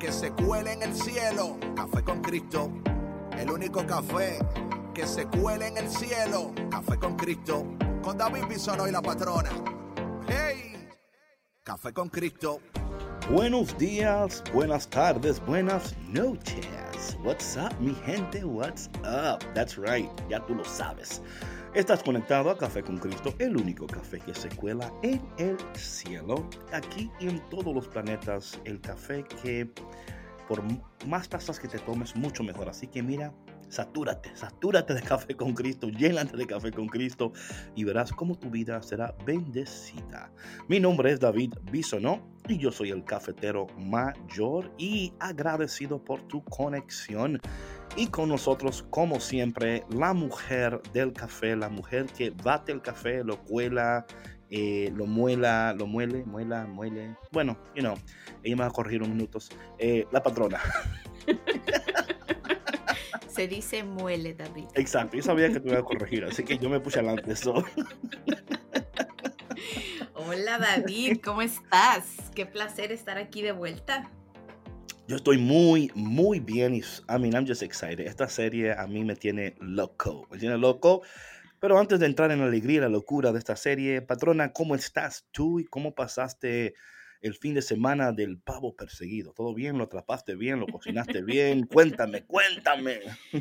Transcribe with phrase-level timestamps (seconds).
[0.00, 1.58] que se cuele en el cielo.
[1.76, 2.72] Café con Cristo.
[3.38, 4.38] El único café
[4.94, 6.52] que se cuele en el cielo.
[6.70, 7.66] Café con Cristo.
[8.02, 9.50] Con David Bisono y la patrona.
[10.26, 10.88] ¡Hey!
[11.62, 12.60] Café con Cristo.
[13.30, 17.16] Buenos días, buenas tardes, buenas noches.
[17.22, 18.42] What's up, mi gente?
[18.42, 19.44] What's up?
[19.54, 21.22] That's right, ya tú lo sabes.
[21.72, 26.50] Estás conectado a Café con Cristo, el único café que se cuela en el cielo,
[26.72, 28.58] aquí y en todos los planetas.
[28.64, 29.70] El café que
[30.48, 30.64] por
[31.06, 32.68] más tazas que te tomes, mucho mejor.
[32.68, 33.32] Así que mira,
[33.68, 37.32] satúrate, satúrate de café con Cristo, llénate de café con Cristo
[37.76, 40.32] y verás cómo tu vida será bendecida.
[40.66, 46.42] Mi nombre es David Bisonó y yo soy el cafetero mayor y agradecido por tu
[46.46, 47.40] conexión.
[47.96, 53.24] Y con nosotros, como siempre, la mujer del café, la mujer que bate el café,
[53.24, 54.06] lo cuela,
[54.48, 57.16] eh, lo muela, lo muele, muela, muele.
[57.30, 57.94] Bueno, you know,
[58.42, 59.50] ella me va a corregir unos minutos.
[59.78, 60.60] Eh, la patrona.
[63.28, 64.66] Se dice muele, David.
[64.74, 67.32] Exacto, yo sabía que te iba a corregir, así que yo me puse adelante de
[67.32, 67.54] eso.
[70.14, 72.30] Hola David, ¿cómo estás?
[72.34, 74.10] Qué placer estar aquí de vuelta.
[75.10, 76.72] Yo estoy muy, muy bien.
[76.72, 78.06] I mean, I'm just excited.
[78.06, 80.28] Esta serie a mí me tiene loco.
[80.30, 81.02] Me tiene loco.
[81.58, 84.76] Pero antes de entrar en la alegría y la locura de esta serie, patrona, ¿cómo
[84.76, 86.74] estás tú y cómo pasaste
[87.22, 89.32] el fin de semana del pavo perseguido?
[89.32, 89.78] ¿Todo bien?
[89.78, 90.60] ¿Lo atrapaste bien?
[90.60, 91.66] ¿Lo cocinaste bien?
[91.66, 93.00] Cuéntame, cuéntame.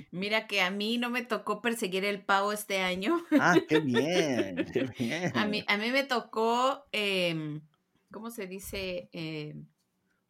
[0.10, 3.24] Mira que a mí no me tocó perseguir el pavo este año.
[3.40, 5.38] Ah, qué bien, qué bien.
[5.38, 7.62] A mí, a mí me tocó, eh,
[8.10, 9.12] ¿cómo se dice?
[9.14, 9.54] Eh,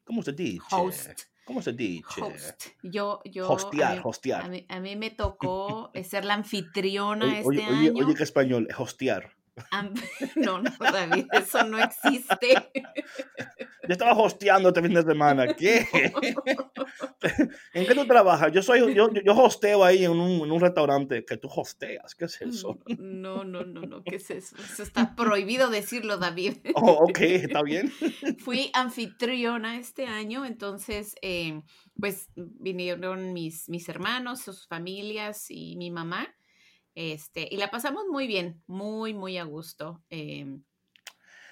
[0.09, 0.66] ¿Cómo se dice?
[0.72, 1.30] Host.
[1.50, 2.22] ¿Cómo se dice?
[2.22, 2.68] Host.
[2.84, 3.50] Yo, yo.
[3.52, 4.44] Hostear, a mí, hostear.
[4.44, 8.06] A mí, a mí me tocó ser la anfitriona Oye, este oye, oye, año.
[8.06, 8.68] oye, ¿qué español?
[8.78, 9.32] Hostear.
[9.72, 9.94] Am-
[10.36, 12.56] No, no, David, eso no existe.
[13.90, 15.47] Yo estaba hosteando este fin de semana.
[15.56, 15.88] ¿Qué?
[17.74, 18.52] ¿En qué tú trabajas?
[18.52, 22.14] Yo soy, yo, yo hosteo ahí en un, en un restaurante que tú hosteas.
[22.14, 22.78] ¿Qué es eso?
[23.00, 24.56] No, no, no, no, ¿qué es eso?
[24.58, 26.58] Eso está prohibido decirlo, David.
[26.75, 27.92] Oh, ok, está bien.
[28.38, 31.62] Fui anfitriona este año, entonces, eh,
[32.00, 36.28] pues vinieron mis, mis hermanos, sus familias y mi mamá.
[36.95, 40.03] Este, y la pasamos muy bien, muy, muy a gusto.
[40.09, 40.45] eh,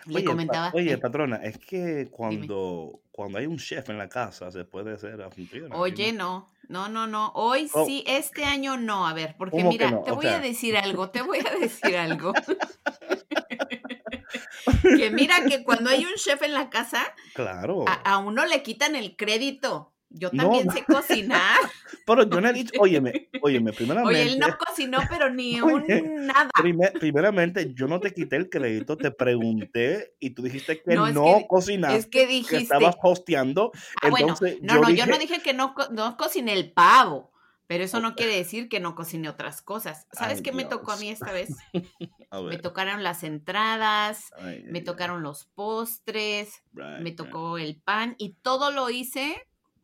[0.06, 0.72] le Oye, pa- comentaba.
[0.74, 5.22] oye, patrona, es que cuando, cuando hay un chef en la casa se puede ser
[5.22, 5.76] anfitriona.
[5.76, 7.32] Oye, no, no, no, no.
[7.36, 7.86] Hoy ¿Cómo?
[7.86, 9.06] sí, este año no.
[9.08, 10.04] A ver, porque ¿Cómo que mira, no?
[10.04, 12.34] te voy a decir algo, te voy a decir algo.
[14.96, 17.86] que mira que cuando hay un chef en la casa, Claro.
[17.86, 19.94] a, a uno le quitan el crédito.
[20.10, 20.74] Yo No, también no.
[20.74, 21.58] sé cocinar.
[22.06, 24.22] Pero yo no he dicho, óyeme, óyeme, primeramente.
[24.22, 26.50] Oye, él no cocinó, pero ni Oye, un nada.
[26.56, 31.12] prime- primeramente, yo no te quité el crédito, te pregunté y tú dijiste que No,
[31.12, 32.58] no, es que- cocinaste, Es que que dijiste.
[32.58, 33.72] estabas hosteando.
[34.02, 37.32] Ah, bueno, entonces, no, yo no, yo no dije que no, no cociné el pavo,
[37.68, 40.08] pero eso no quiere decir que no cociné otras cosas.
[40.14, 41.50] ¿Sabes Ay, qué me tocó a mí esta vez?
[42.30, 47.16] A Me tocaron las entradas, ay, me tocaron los postres, right, me right.
[47.18, 49.36] tocó el pan y todo lo hice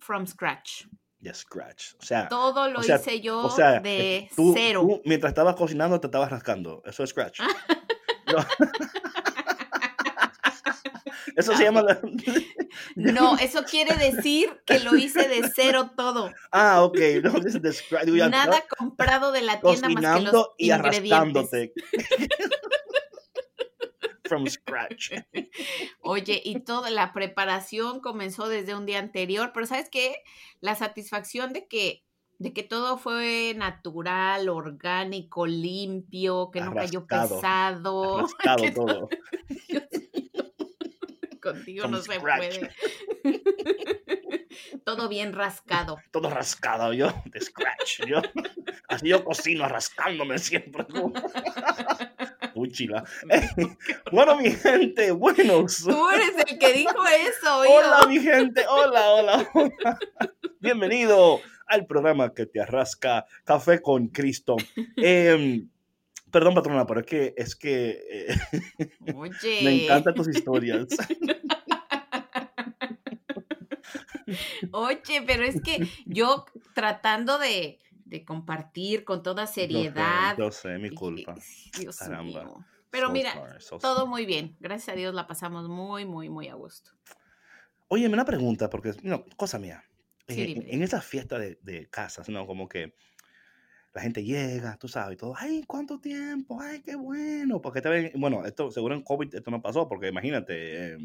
[0.03, 0.85] from scratch.
[1.19, 1.93] Ya, scratch.
[1.99, 4.81] O sea, Todo lo o sea- hice yo o sea, de tú, cero.
[4.81, 6.81] tú, mientras estabas cocinando te estabas rascando.
[6.85, 7.39] Eso es scratch.
[8.25, 8.37] No.
[11.35, 11.99] Eso se llama la...
[12.95, 16.31] No, eso quiere decir que lo hice de cero todo.
[16.51, 16.97] Ah, ok.
[17.23, 21.11] No, de Nada comprado de la tienda más que los y ingredientes.
[21.11, 21.73] arrastrándote.
[24.33, 25.11] From scratch.
[26.01, 30.15] Oye, y toda la preparación comenzó desde un día anterior, pero ¿sabes qué?
[30.59, 32.03] La satisfacción de que
[32.39, 38.25] de que todo fue natural, orgánico, limpio, que no cayó Arrascado.
[38.25, 38.73] pesado.
[38.73, 39.09] Todo.
[41.39, 42.71] Contigo From no se puede.
[44.83, 45.99] todo bien rascado.
[46.11, 48.01] Todo rascado yo, de scratch.
[48.07, 48.19] Yo,
[48.87, 50.87] así yo cocino rascándome siempre.
[52.55, 53.03] Uy, chila.
[54.11, 55.83] bueno, mi gente, buenos.
[55.83, 58.65] Tú eres el que dijo eso, Hola, mi gente.
[58.67, 59.99] Hola, hola, hola.
[60.59, 64.55] Bienvenido al programa que te arrasca Café con Cristo.
[64.97, 65.69] Em,
[66.31, 68.35] perdón, patrona, pero es que, es que eh,
[69.15, 69.61] Oye.
[69.63, 70.87] me encantan tus historias.
[74.71, 77.79] Oye, pero es que yo tratando de,
[78.13, 80.37] de compartir con toda seriedad.
[80.37, 81.33] Yo sé, mi culpa.
[81.79, 82.63] Dios mío.
[82.91, 83.33] Pero mira,
[83.81, 84.55] todo muy bien.
[84.59, 86.91] Gracias a Dios la pasamos muy, muy, muy a gusto.
[87.87, 89.83] Oye, una pregunta, porque, no, cosa mía.
[90.27, 92.45] Eh, en esas fiestas de, de, casas, ¿no?
[92.45, 92.93] Como que
[93.95, 96.61] la gente llega, tú sabes, y todo, ay, ¿cuánto tiempo?
[96.61, 97.63] Ay, qué bueno.
[97.63, 100.97] Porque te ven, bueno, esto seguro en COVID esto no pasó, porque imagínate,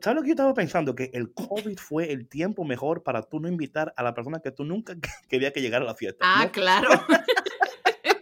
[0.00, 0.94] ¿sabes lo que yo estaba pensando?
[0.94, 4.50] Que el COVID fue el tiempo mejor para tú no invitar a la persona que
[4.50, 4.94] tú nunca
[5.28, 6.24] querías que llegara a la fiesta.
[6.26, 6.88] Ah, claro.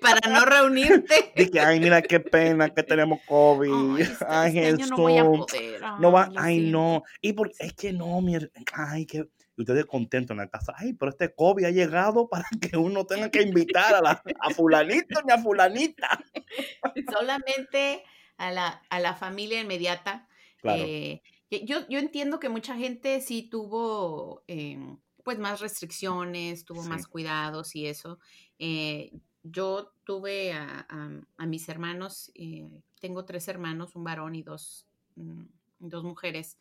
[0.06, 1.32] para no reunirte.
[1.36, 4.06] Dije, ay, mira qué pena que tenemos COVID.
[4.28, 5.80] Ay, este, este no voy a poder.
[6.00, 7.02] no va, ay, no.
[7.20, 10.74] Y por, es que no, mira, ay, que ustedes contentos en la casa.
[10.76, 14.50] Ay, pero este COVID ha llegado para que uno tenga que invitar a, la, a
[14.50, 16.22] fulanito ni a fulanita.
[17.10, 18.02] Solamente
[18.36, 20.28] a la, a la familia inmediata.
[20.74, 20.84] Claro.
[20.86, 21.22] Eh,
[21.64, 27.74] yo, yo entiendo que mucha gente sí tuvo em, pues más restricciones, tuvo más cuidados
[27.74, 28.20] y eso.
[28.60, 30.86] Eh, yo tuve a,
[31.46, 32.68] mis hermanos, eh,
[33.00, 34.86] tengo tres hermanos, un varón y dos,
[35.16, 35.44] mm,
[35.80, 36.58] dos mujeres,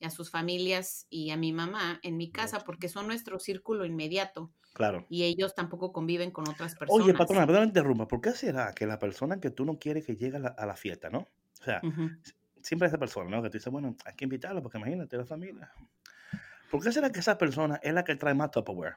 [0.00, 3.84] y a sus familias y a mi mamá en mi casa, porque son nuestro círculo
[3.84, 4.50] inmediato.
[4.72, 5.06] Claro.
[5.08, 7.04] Y ellos tampoco conviven con otras personas.
[7.04, 8.08] Oye, patrona, perdón, interrumpa.
[8.08, 11.08] ¿Por qué será que la persona que tú no quieres que llegue a la, fiesta,
[11.08, 11.20] ¿no?
[11.20, 11.80] O sea,
[12.62, 13.42] siempre esa persona, ¿no?
[13.42, 15.72] Que tú dices, bueno, hay que invitarlo porque imagínate la familia.
[16.70, 18.96] ¿Por qué será que esa persona es la que trae más Tupperware?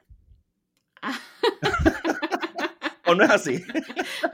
[3.06, 3.64] ¿O no es así?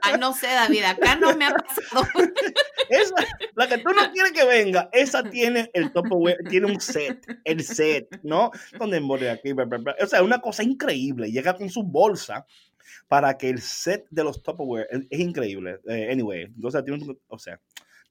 [0.02, 2.06] Ay, no sé, David, acá no me ha pasado.
[2.88, 3.14] Esa,
[3.54, 7.62] la que tú no quieres que venga, esa tiene el Tupperware, tiene un set, el
[7.62, 8.50] set, ¿no?
[8.78, 11.31] Donde mole aquí, O sea, una cosa increíble.
[11.31, 12.46] Llega con su bolsa
[13.06, 15.81] para que el set de los Tupperware es, es increíble.
[15.86, 17.60] Eh, anyway, o sea, tiene o sea,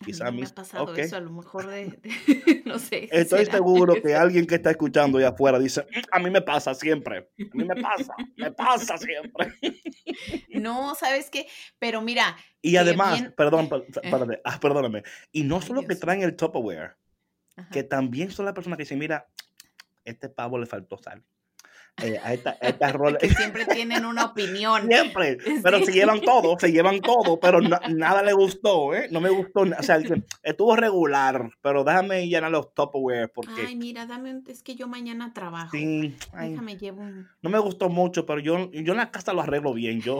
[0.04, 2.00] Quizá me ha pasado eso, a lo mejor de,
[2.66, 3.10] no sé.
[3.12, 6.76] Estoy seguro que alguien que está escuchando allá afuera dice, mm, a mí me pasa
[6.76, 9.54] siempre, a mí me pasa, me pasa siempre.
[10.50, 11.48] No, ¿sabes qué?
[11.78, 12.36] Pero mira.
[12.62, 13.70] Y además, perdón,
[14.02, 14.42] eh.
[14.44, 16.96] ah, perdóname, y no solo que traen el Tupperware,
[17.72, 19.28] que también son las personas que dicen, mira,
[20.04, 21.24] este pavo le faltó sal.
[22.04, 22.58] Eh, a esta,
[23.20, 24.88] Que siempre tienen una opinión.
[24.90, 29.08] Siempre, pero se llevan todo, se llevan todo, pero nada le gustó, ¿eh?
[29.12, 30.00] No me gustó, o sea,
[30.44, 33.66] estuvo regular, pero déjame llenar los Tupperware porque...
[33.68, 35.72] Ay, mira, dame, es que yo mañana trabajo.
[35.72, 36.16] Sí.
[36.34, 37.28] déjame llevo un...
[37.42, 40.20] No me gustó mucho, pero yo, yo en la casa lo arreglo bien, yo...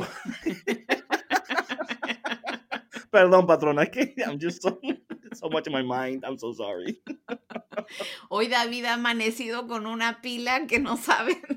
[3.12, 4.80] Perdón, patrona, es que I'm just so,
[5.38, 7.02] so much in my mind, I'm so sorry.
[8.30, 11.38] Hoy David ha amanecido con una pila que no saben.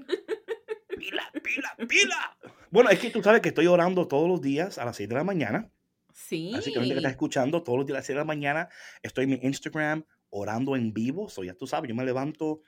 [1.01, 2.37] Pila, pila, pila.
[2.71, 5.15] Bueno, es que tú sabes que estoy orando todos los días a las 6 de
[5.15, 5.73] la mañana.
[6.13, 6.53] Sí.
[6.55, 8.25] Así que la gente que está escuchando todos los días a las 6 de la
[8.27, 8.69] mañana,
[9.03, 11.31] estoy en mi Instagram orando en vivo.
[11.31, 12.61] So, ya tú sabes, yo me levanto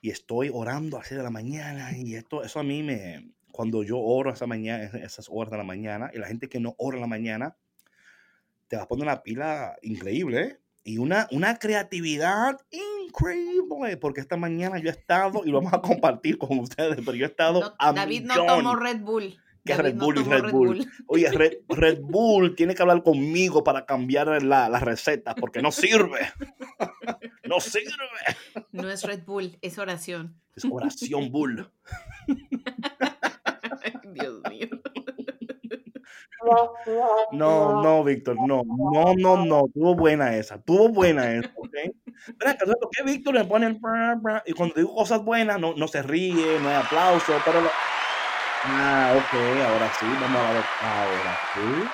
[0.00, 1.96] y estoy orando a las 6 de la mañana.
[1.96, 3.32] Y esto, eso a mí me.
[3.52, 6.74] Cuando yo oro esa mañana, esas horas de la mañana, y la gente que no
[6.78, 7.56] ora en la mañana,
[8.70, 10.60] te va a poner una pila increíble, ¿eh?
[10.84, 15.82] y una, una creatividad increíble, porque esta mañana yo he estado, y lo vamos a
[15.82, 17.74] compartir con ustedes, pero yo he estado...
[17.78, 19.36] David no tomó Red Bull.
[19.64, 20.88] ¿Qué Red Bull y Red, Bull?
[21.08, 21.30] Oye,
[21.68, 26.20] Red, Bull tiene que hablar conmigo para cambiar la, la receta, porque no sirve.
[27.44, 27.90] no sirve.
[28.70, 30.40] No es Red Bull, es oración.
[30.54, 31.68] Es oración Bull.
[34.14, 34.68] Dios mío.
[37.32, 41.76] No, no, Víctor, no, no, no, no, tuvo buena esa, tuvo buena esa, ¿ok?
[42.38, 43.80] ¿Por qué Víctor le ponen
[44.46, 47.60] y cuando digo cosas buenas no, no se ríe, no hay aplauso, pero...
[48.62, 51.88] Ah, ok, ahora sí, vamos a ver, ahora sí.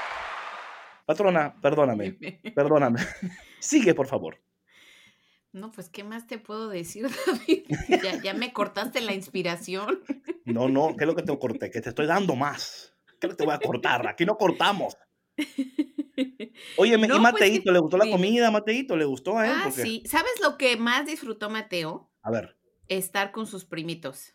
[1.07, 2.19] Patrona, perdóname,
[2.55, 3.01] perdóname.
[3.61, 4.39] Sigue, por favor.
[5.53, 7.65] No, pues, ¿qué más te puedo decir, David?
[7.89, 10.01] Ya, ya me cortaste la inspiración.
[10.45, 11.71] No, no, ¿qué es lo que te corté?
[11.71, 12.96] Que te estoy dando más.
[13.21, 14.07] ¿Qué te voy a cortar?
[14.07, 14.97] Aquí no cortamos.
[16.77, 17.73] Oye, ¿y pues Mateito?
[17.73, 18.97] ¿Le gustó la comida, Mateito?
[18.97, 19.53] ¿Le gustó a él?
[19.55, 20.03] Ah, sí.
[20.07, 22.11] ¿Sabes lo que más disfrutó Mateo?
[22.23, 22.57] A ver.
[22.89, 24.35] Estar con sus primitos.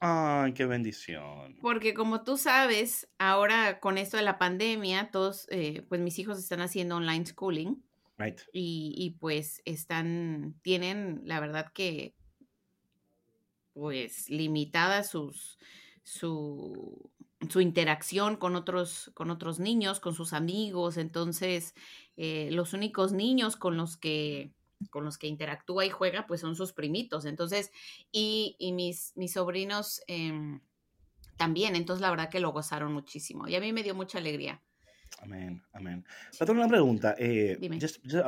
[0.00, 1.56] Ay, qué bendición.
[1.60, 6.38] Porque como tú sabes, ahora con esto de la pandemia, todos, eh, pues mis hijos
[6.38, 7.82] están haciendo online schooling.
[8.18, 8.40] Right.
[8.52, 12.14] Y, y, pues están, tienen, la verdad que,
[13.72, 15.58] pues limitada sus,
[16.02, 17.10] su,
[17.48, 20.96] su interacción con otros, con otros niños, con sus amigos.
[20.96, 21.74] Entonces,
[22.16, 24.52] eh, los únicos niños con los que
[24.90, 27.24] con los que interactúa y juega, pues son sus primitos.
[27.24, 27.70] Entonces,
[28.10, 30.60] y, y mis, mis sobrinos em,
[31.36, 31.76] también.
[31.76, 33.46] Entonces, la verdad que lo gozaron muchísimo.
[33.46, 34.60] Y a mí me dio mucha alegría.
[35.20, 36.04] Amén, amén.
[36.36, 37.56] tengo una pregunta, eh,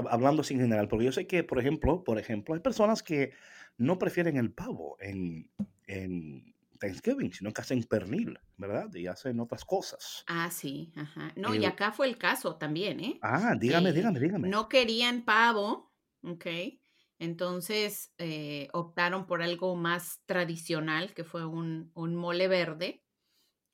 [0.09, 3.33] hablando sin general, porque yo sé que, por ejemplo, por ejemplo, hay personas que
[3.79, 5.51] no prefieren el pavo en,
[5.87, 8.93] en Thanksgiving, sino que hacen pernil, ¿verdad?
[8.95, 10.25] Y hacen otras cosas.
[10.27, 11.33] Ah, sí, ajá.
[11.37, 13.19] No, y acá fue el caso también, ¿eh?
[13.23, 14.49] Ah, dígame, dígame, dígame.
[14.49, 16.47] No querían pavo, ¿ok?
[17.19, 23.05] Entonces eh, optaron por algo más tradicional, que fue un, un, mole verde.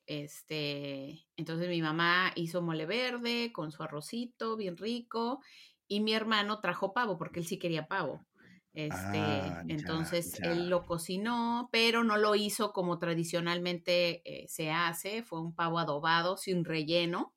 [0.07, 5.41] Este, entonces mi mamá hizo mole verde con su arrocito bien rico
[5.87, 8.27] y mi hermano trajo pavo porque él sí quería pavo.
[8.73, 15.25] Este, ah, entonces él lo cocinó, pero no lo hizo como tradicionalmente eh, se hace,
[15.25, 17.35] fue un pavo adobado sin relleno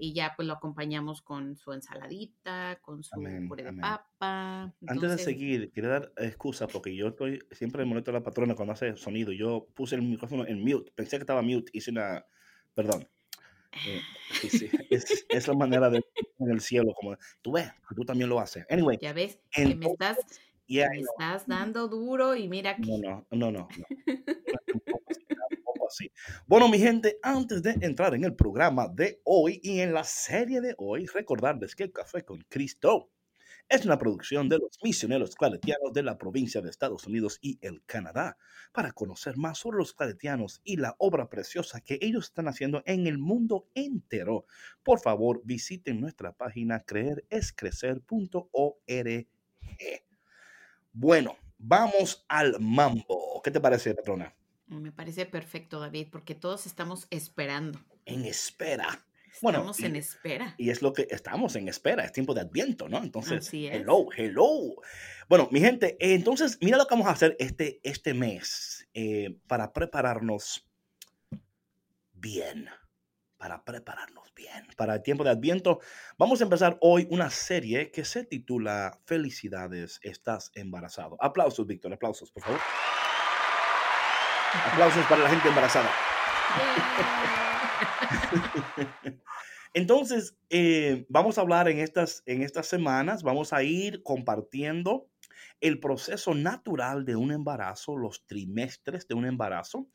[0.00, 4.74] y ya pues lo acompañamos con su ensaladita, con su puré de papa.
[4.86, 8.72] Antes de seguir, quería dar excusa porque yo estoy siempre molesto a la patrona cuando
[8.72, 9.30] hace sonido.
[9.32, 12.24] Yo puse el micrófono en mute, pensé que estaba mute, hice una,
[12.74, 13.06] perdón.
[13.86, 14.00] Eh,
[15.28, 16.02] es, la manera de
[16.38, 18.64] en el cielo, como tú ves, tú también lo haces.
[18.70, 18.98] Anyway.
[19.00, 20.18] Ya ves, que me estás,
[20.78, 22.82] me estás dando duro y mira que...
[22.82, 23.68] No, no, no, no.
[26.46, 30.60] Bueno, mi gente, antes de entrar en el programa de hoy y en la serie
[30.60, 33.10] de hoy, recordarles que Café con Cristo
[33.68, 37.84] es una producción de los misioneros claretianos de la provincia de Estados Unidos y el
[37.86, 38.36] Canadá.
[38.72, 43.06] Para conocer más sobre los claretianos y la obra preciosa que ellos están haciendo en
[43.06, 44.44] el mundo entero,
[44.82, 49.26] por favor visiten nuestra página creerescrecer.org.
[50.92, 53.40] Bueno, vamos al mambo.
[53.42, 54.34] ¿Qué te parece, patrona?
[54.66, 57.80] Me parece perfecto, David, porque todos estamos esperando.
[58.06, 59.04] En espera.
[59.32, 60.54] Estamos en espera.
[60.58, 62.98] Y es lo que estamos en espera, es tiempo de adviento, ¿no?
[62.98, 64.74] Entonces, hello, hello.
[65.28, 69.72] Bueno, mi gente, entonces, mira lo que vamos a hacer este, este mes eh, para
[69.72, 70.66] prepararnos
[72.12, 72.68] bien,
[73.40, 75.80] para prepararnos bien para el tiempo de adviento.
[76.18, 81.16] Vamos a empezar hoy una serie que se titula Felicidades, estás embarazado.
[81.20, 82.60] Aplausos, Víctor, aplausos, por favor.
[84.72, 85.90] Aplausos para la gente embarazada.
[89.72, 95.08] Entonces, eh, vamos a hablar en estas, en estas semanas, vamos a ir compartiendo
[95.60, 99.88] el proceso natural de un embarazo, los trimestres de un embarazo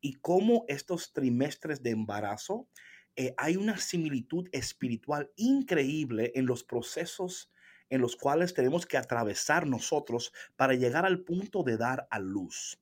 [0.00, 2.68] y cómo estos trimestres de embarazo
[3.16, 7.50] eh, hay una similitud espiritual increíble en los procesos
[7.90, 12.78] en los cuales tenemos que atravesar nosotros para llegar al punto de dar a luz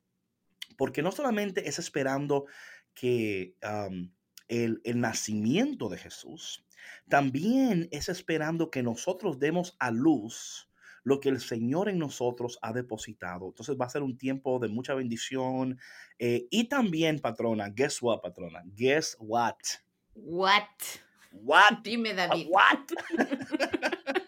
[0.81, 2.45] porque no solamente es esperando
[2.95, 3.55] que
[4.47, 6.65] el, nacimiento de Jesús,
[7.07, 10.69] también es esperando que nosotros demos a luz
[11.03, 13.49] lo que el Señor en nosotros ha depositado.
[13.49, 15.79] Entonces va a ser un tiempo de mucha bendición.
[16.17, 18.63] Eh, y también, patrona, guess what, patrona?
[18.65, 19.57] Guess what?
[20.15, 20.65] What?
[21.31, 21.83] What?
[21.83, 22.47] Dime, David.
[22.49, 22.91] What?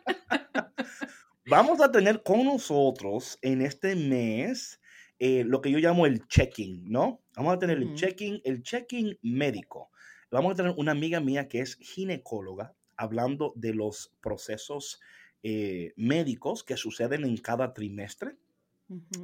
[1.46, 4.80] Vamos a tener con nosotros en este mes
[5.20, 7.22] eh, lo que yo llamo el checking, ¿no?
[7.36, 9.92] Vamos a tener el checking, el checking médico.
[10.32, 15.00] Vamos a tener una amiga mía que es ginecóloga hablando de los procesos
[15.44, 18.38] eh, médicos que suceden en cada trimestre.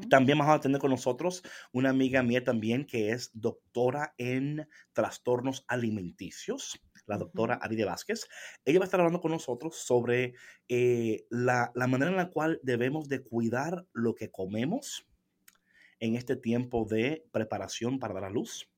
[0.10, 5.66] También vamos a tener con nosotros una amiga mía también que es doctora en trastornos
[5.68, 8.28] alimenticios, la doctora uh Vázquez.
[8.66, 10.34] Ella va a estar hablando con nosotros sobre
[10.68, 15.06] eh, la, la, manera en la cual debemos de cuidar lo que comemos,
[16.00, 18.70] en este tiempo de preparación para dar a luz.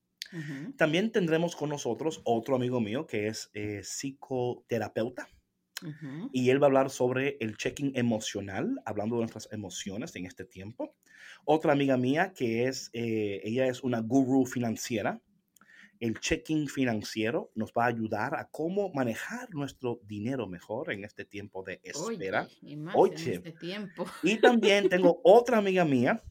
[0.77, 5.27] También tendremos con nosotros otro amigo mío que es eh, psicoterapeuta.
[6.32, 10.46] Y él va a hablar sobre el checking emocional, hablando de nuestras emociones en este
[10.46, 10.96] tiempo.
[11.46, 15.22] Otra amiga mía que es, eh, ella es una guru financiera.
[16.00, 21.26] El checking financiero nos va a ayudar a cómo manejar nuestro dinero mejor en este
[21.26, 22.48] tiempo de espera.
[22.96, 24.06] Oye, este tiempo.
[24.24, 26.24] Y también tengo otra amiga mía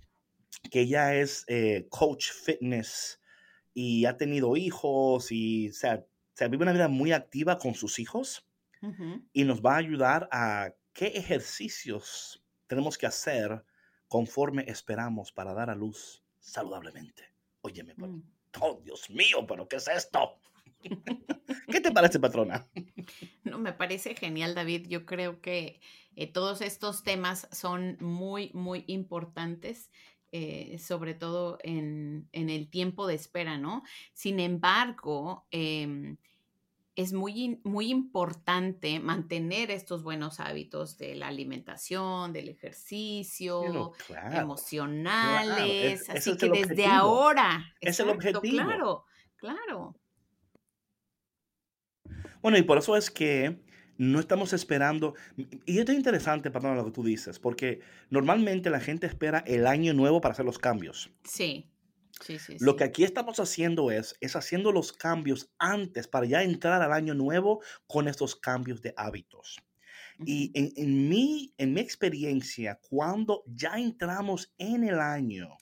[0.70, 3.20] que ella es eh, coach fitness
[3.72, 8.49] y ha tenido hijos y o vive una vida muy activa con sus hijos
[9.32, 13.64] y nos va a ayudar a qué ejercicios tenemos que hacer
[14.08, 17.24] conforme esperamos para dar a luz saludablemente.
[17.62, 18.22] Óyeme, mm.
[18.60, 20.38] oh Dios mío, pero ¿qué es esto?
[21.70, 22.66] ¿Qué te parece, patrona?
[23.44, 24.86] No, me parece genial, David.
[24.88, 25.80] Yo creo que
[26.16, 29.90] eh, todos estos temas son muy, muy importantes
[30.32, 33.82] eh, sobre todo en, el tiempo de espera, ¿no?
[34.12, 36.18] Sin embargo, em,
[37.00, 43.92] es muy, muy importante mantener estos buenos hábitos de la alimentación, del ejercicio,
[44.32, 46.08] emocionales.
[46.10, 47.74] así que desde ahora.
[47.80, 48.64] Es el objetivo.
[48.64, 49.04] Claro,
[49.36, 49.96] claro.
[52.42, 53.62] Bueno, y por eso es que
[53.96, 55.14] no estamos esperando.
[55.64, 57.80] Y esto es interesante, perdón, lo que tú dices, porque
[58.10, 61.10] normalmente la gente espera el año nuevo para hacer los cambios.
[61.24, 61.70] Sí.
[62.20, 62.76] Sí, sí, Lo sí.
[62.76, 67.14] que aquí estamos haciendo es, es haciendo los cambios antes para ya entrar al año
[67.14, 69.56] nuevo con estos cambios de hábitos.
[70.24, 75.56] Y en, en mi, en mi experiencia, cuando ya entramos en el año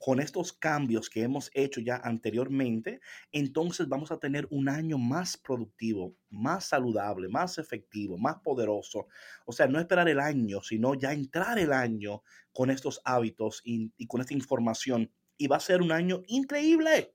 [0.00, 3.00] con estos cambios que hemos hecho ya anteriormente,
[3.32, 9.08] entonces vamos a tener un año más productivo, más saludable, más efectivo, más poderoso.
[9.44, 12.22] O sea, no esperar el año, sino ya entrar el año
[12.52, 15.12] con estos hábitos y, y con esta información.
[15.38, 17.14] Y va a ser un año increíble.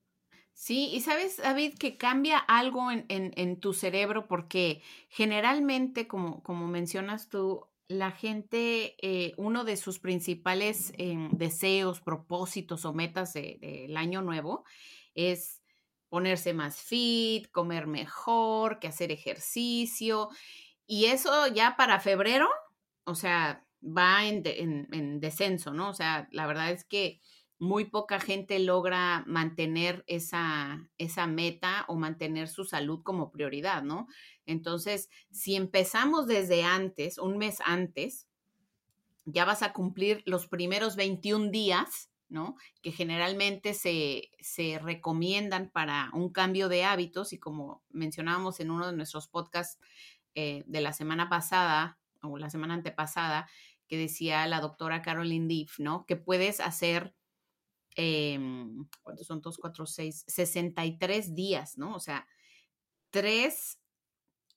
[0.53, 6.67] Sí, y sabes, David, que cambia algo en, en- tu cerebro porque generalmente, como, como
[6.67, 13.57] mencionas tú, la gente, eh, uno de sus principales em, deseos, propósitos o metas de-
[13.61, 14.63] del año nuevo
[15.15, 15.61] es
[16.09, 20.29] ponerse más fit, comer mejor, que hacer ejercicio.
[20.87, 22.49] Y eso ya para febrero,
[23.05, 25.89] o sea, va en, de- en- en descenso, ¿no?
[25.89, 27.21] O sea, la verdad es que
[27.63, 34.07] muy poca gente logra mantener esa, esa meta o mantener su salud como prioridad, ¿no?
[34.45, 38.27] Entonces, si empezamos desde antes, un mes antes,
[39.23, 42.57] ya vas a cumplir los primeros 21 días, ¿no?
[42.81, 48.87] Que generalmente se, se recomiendan para un cambio de hábitos y como mencionábamos en uno
[48.87, 49.79] de nuestros podcasts
[50.35, 53.47] eh, de la semana pasada o la semana antepasada,
[53.87, 56.05] que decía la doctora Caroline Leaf, ¿no?
[56.05, 57.15] Que puedes hacer
[57.95, 59.41] em, ¿cuántos son?
[59.41, 61.95] 2, 4, 6, 63 días, ¿no?
[61.95, 62.27] O sea,
[63.09, 63.79] tres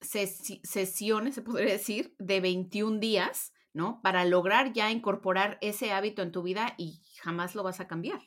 [0.01, 4.01] sesi- sesiones, se podría decir, de 21 días, ¿no?
[4.01, 8.21] Para lograr ya incorporar ese hábito en tu vida y jamás lo vas a cambiar.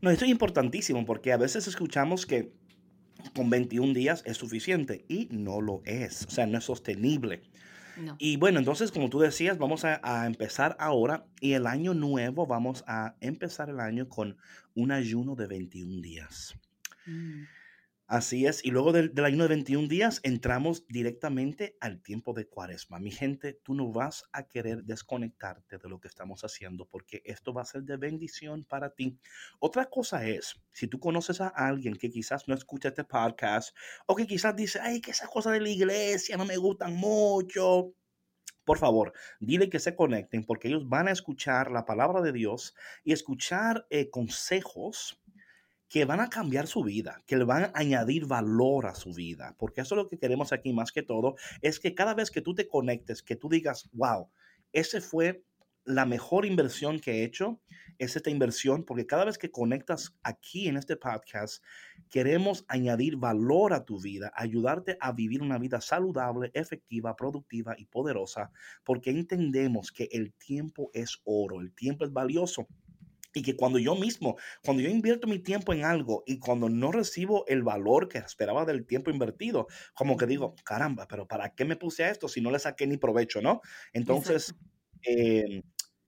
[0.00, 2.52] No, esto es importantísimo porque a veces escuchamos que
[3.34, 6.26] con 21 días es suficiente y no lo es.
[6.26, 7.42] O sea, no es sostenible.
[8.00, 8.16] No.
[8.18, 12.46] Y bueno, entonces, como tú decías, vamos a, a empezar ahora y el año nuevo
[12.46, 14.36] vamos a empezar el año con
[14.74, 16.56] un ayuno de 21 días.
[17.06, 17.42] Mm,
[18.10, 22.48] Así es, y luego del, del ayuno de 21 días entramos directamente al tiempo de
[22.48, 22.98] cuaresma.
[22.98, 27.54] Mi gente, tú no vas a querer desconectarte de lo que estamos haciendo porque esto
[27.54, 29.16] va a ser de bendición para ti.
[29.60, 33.76] Otra cosa es, si tú conoces a alguien que quizás no escucha este podcast
[34.08, 37.94] o que quizás dice, ay, que esas cosas de la iglesia no me gustan mucho.
[38.64, 42.74] Por favor, dile que se conecten porque ellos van a escuchar la palabra de Dios
[43.04, 45.20] y escuchar eh, consejos
[45.90, 49.56] que van a cambiar su vida, que le van a añadir valor a su vida,
[49.58, 52.40] porque eso es lo que queremos aquí más que todo, es que cada vez que
[52.40, 54.30] tú te conectes, que tú digas, wow,
[54.72, 55.42] ese fue
[55.84, 57.60] la mejor inversión que he hecho,
[57.98, 61.64] es esta inversión, porque cada vez que conectas aquí en este podcast,
[62.08, 67.86] queremos añadir valor a tu vida, ayudarte a vivir una vida saludable, efectiva, productiva y
[67.86, 68.52] poderosa,
[68.84, 72.68] porque entendemos que el tiempo es oro, el tiempo es valioso.
[73.32, 76.90] Y que cuando yo mismo, cuando yo invierto mi tiempo en algo y cuando no
[76.92, 81.64] recibo el valor que esperaba del tiempo invertido, como que digo, caramba, pero ¿para qué
[81.64, 83.60] me puse a esto si no le saqué ni provecho, no?
[83.92, 84.54] Entonces,
[85.06, 85.62] eh,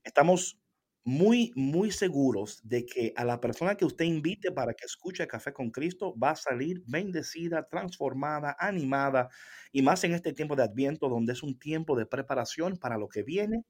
[0.04, 0.58] estamos
[1.04, 5.52] muy, muy seguros de que a la persona que usted invite para que escuche Café
[5.52, 9.28] con Cristo va a salir bendecida, transformada, animada,
[9.72, 13.08] y más en este tiempo de Adviento, donde es un tiempo de preparación para lo
[13.08, 13.64] que viene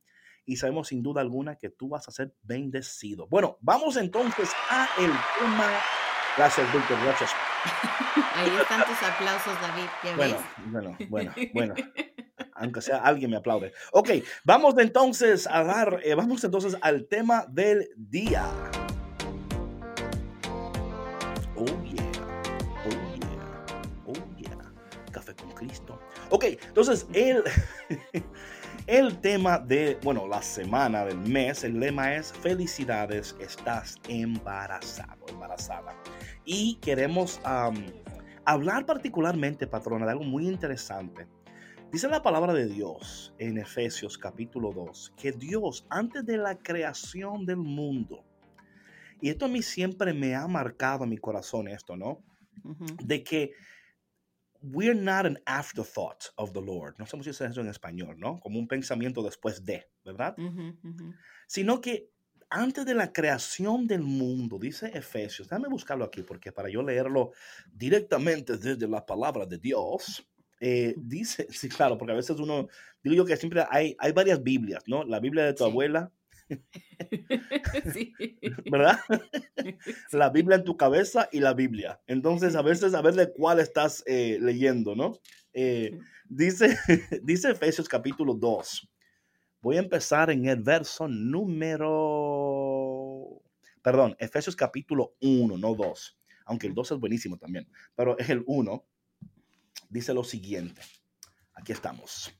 [0.44, 3.26] y sabemos sin duda alguna que tú vas a ser bendecido.
[3.28, 5.70] Bueno, vamos entonces a el tema.
[6.36, 6.98] Gracias, Víctor.
[7.04, 7.30] Gracias.
[8.34, 9.84] Ahí están tus aplausos, David.
[10.02, 10.70] ¿Ya Bueno, ves?
[10.70, 11.74] bueno, bueno, bueno.
[12.54, 13.72] Aunque sea alguien me aplaude.
[13.92, 14.10] Ok,
[14.44, 18.44] vamos entonces a dar, eh, vamos entonces al tema del día.
[21.56, 22.12] Oh yeah,
[22.86, 23.66] oh yeah,
[24.06, 24.72] oh yeah.
[25.10, 25.98] Café con Cristo.
[26.30, 27.42] Ok, entonces el,
[28.86, 35.94] el tema de, bueno, la semana del mes, el lema es felicidades, estás embarazado, embarazada.
[36.44, 37.40] Y queremos
[38.44, 41.26] hablar particularmente, patrona, de algo muy interesante.
[41.92, 47.44] Dice la palabra de Dios en Efesios capítulo 2, que Dios antes de la creación
[47.44, 48.24] del mundo,
[49.20, 52.20] y esto a mí siempre me ha marcado en mi corazón esto, ¿no?
[53.04, 53.52] De que
[54.62, 56.94] we're not an afterthought of the Lord.
[56.98, 58.38] No dice eso en español, ¿no?
[58.40, 60.36] Como un pensamiento después de, ¿verdad?
[60.36, 61.06] Ujú, ujú.
[61.46, 62.10] Sino que
[62.50, 67.32] antes de la creación del mundo, dice Efesios, déjame buscarlo aquí porque para yo leerlo
[67.72, 70.28] directamente desde la palabra de Dios,
[70.60, 72.68] eh, dice, sí, claro, porque a veces uno,
[73.02, 75.04] digo yo que siempre hay, hay varias Biblias, ¿no?
[75.04, 75.64] La Biblia de tu Sí.
[75.64, 76.12] abuela,
[77.92, 78.12] Sí.
[78.70, 78.98] ¿verdad?
[80.12, 82.00] La Biblia en tu cabeza y la Biblia.
[82.06, 85.18] Entonces, a veces, a ver de cuál estás eh, leyendo, ¿no?
[85.52, 86.78] Eh, dice,
[87.22, 88.88] dice Efesios capítulo 2.
[89.60, 91.92] Voy a empezar en el verso número...
[93.82, 98.42] Perdón, Efesios capítulo 1, no 2, aunque el 2 es buenísimo también, pero es el
[98.46, 98.84] 1.
[99.88, 100.82] Dice lo siguiente.
[101.54, 102.32] Aquí estamos.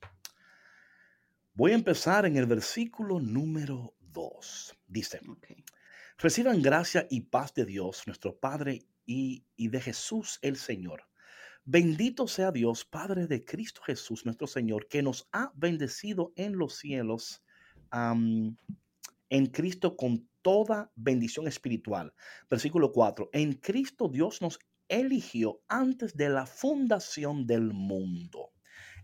[1.55, 4.75] Voy a empezar en el versículo número 2.
[4.87, 5.21] Dice,
[6.17, 11.05] reciban gracia y paz de Dios, nuestro Padre, y, de Jesús el Señor.
[11.67, 16.79] Bendito sea Dios, Padre de Cristo Jesús, nuestro Señor, que nos ha bendecido en los
[16.79, 17.43] cielos
[17.93, 22.15] en Cristo con toda bendición espiritual.
[22.49, 23.29] Versículo 4.
[23.35, 28.53] En Cristo Dios nos eligió antes de la fundación del mundo.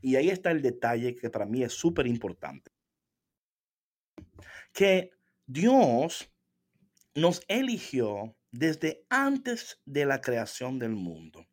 [0.01, 2.71] Y ahí está el detalle que para mí es súper importante.
[4.73, 5.11] Que
[5.47, 6.31] Dios
[7.15, 11.47] nos eligió desde antes de la creación del mundo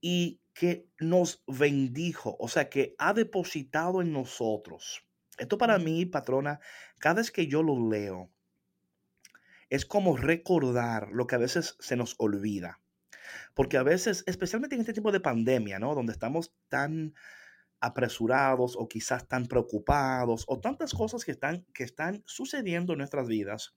[0.00, 5.06] y que nos bendijo, o sea, que ha depositado en nosotros.
[5.38, 6.60] Esto para mí, patrona,
[6.98, 8.30] cada vez que yo lo leo,
[9.70, 12.80] es como recordar lo que a veces se nos olvida.
[13.54, 15.94] Porque a veces, especialmente en este tipo de pandemia, ¿no?
[15.94, 17.14] Donde estamos tan
[17.82, 23.26] apresurados o quizás tan preocupados o tantas cosas que están, que están sucediendo en nuestras
[23.26, 23.74] vidas,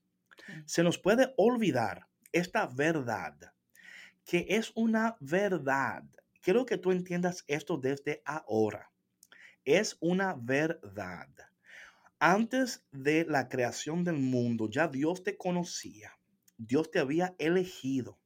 [0.64, 3.34] se nos puede olvidar esta verdad,
[4.24, 6.04] que es una verdad.
[6.40, 8.92] Quiero que tú entiendas esto desde ahora.
[9.64, 11.28] Es una verdad.
[12.18, 16.16] Antes de la creación del mundo, ya Dios te conocía.
[16.56, 18.18] Dios te había elegido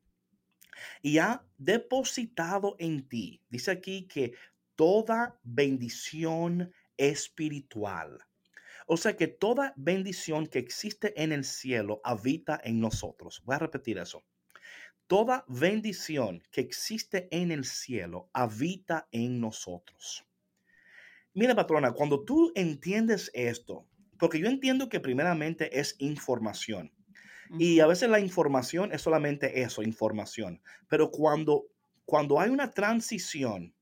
[1.03, 3.43] y ha depositado en ti.
[3.49, 4.35] Dice aquí que
[4.81, 8.19] toda bendición espiritual.
[8.87, 13.43] O sea que toda bendición que existe en el cielo habita en nosotros.
[13.45, 14.23] Voy a repetir eso.
[15.07, 20.25] Toda bendición que existe en el cielo habita en nosotros.
[21.35, 23.87] Mira, patrona, cuando tú entiendes esto,
[24.19, 26.91] porque yo entiendo que primeramente es información.
[27.59, 30.63] Y a veces la información es solamente eso, información.
[30.89, 31.67] Pero cuando,
[32.07, 33.75] cuando hay una transición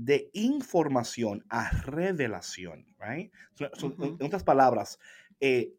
[0.00, 3.30] de información a revelación, right?
[3.58, 4.98] En otras palabras,
[5.40, 5.74] eh,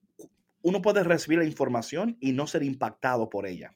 [0.62, 3.76] uno puede recibir la información y no ser impactado por ella.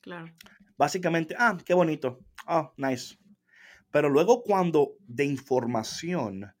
[0.00, 0.32] Claro.
[0.78, 2.20] Básicamente, ah, qué bonito.
[2.46, 3.18] Oh, nice.
[3.90, 6.54] Pero luego cuando de información,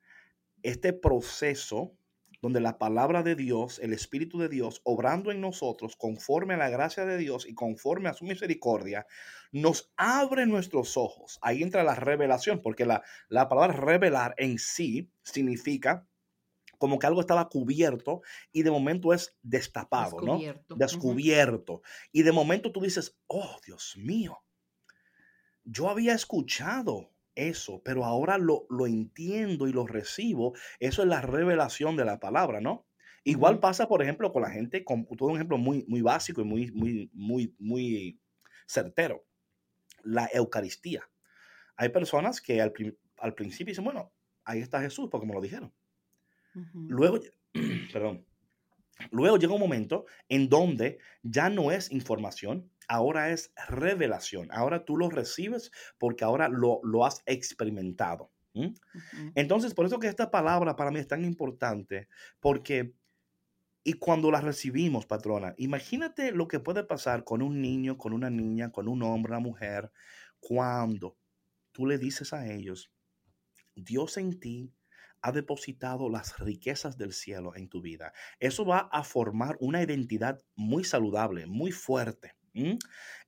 [0.62, 1.94] este proceso
[2.42, 6.68] donde la palabra de Dios, el Espíritu de Dios, obrando en nosotros conforme a la
[6.68, 9.06] gracia de Dios y conforme a su misericordia,
[9.52, 11.38] nos abre nuestros ojos.
[11.40, 16.08] Ahí entra la revelación, porque la, la palabra revelar en sí significa
[16.78, 20.74] como que algo estaba cubierto y de momento es destapado, Descubierto.
[20.74, 20.76] ¿no?
[20.76, 21.82] Descubierto.
[22.10, 24.42] Y de momento tú dices, oh Dios mío,
[25.62, 30.54] yo había escuchado eso, pero ahora lo, lo entiendo y lo recibo.
[30.78, 32.86] Eso es la revelación de la palabra, ¿no?
[33.24, 36.44] Igual pasa, por ejemplo, con la gente, con todo un ejemplo muy, muy básico y
[36.44, 38.20] muy, muy, muy, muy
[38.66, 39.24] certero.
[40.02, 41.08] La Eucaristía.
[41.76, 42.72] Hay personas que al,
[43.18, 44.12] al principio dicen, bueno,
[44.44, 45.72] ahí está Jesús, porque me lo dijeron.
[46.74, 47.20] Luego,
[47.92, 48.26] perdón,
[49.10, 54.48] luego llega un momento en donde ya no es información, ahora es revelación.
[54.52, 58.30] Ahora tú lo recibes porque ahora lo, lo has experimentado.
[59.34, 62.08] Entonces, por eso que esta palabra para mí es tan importante,
[62.40, 62.94] porque,
[63.82, 68.30] y cuando la recibimos, patrona, imagínate lo que puede pasar con un niño, con una
[68.30, 69.90] niña, con un hombre, una mujer,
[70.38, 71.16] cuando
[71.72, 72.92] tú le dices a ellos,
[73.74, 74.72] Dios en ti
[75.22, 78.12] ha depositado las riquezas del cielo en tu vida.
[78.38, 82.34] Eso va a formar una identidad muy saludable, muy fuerte.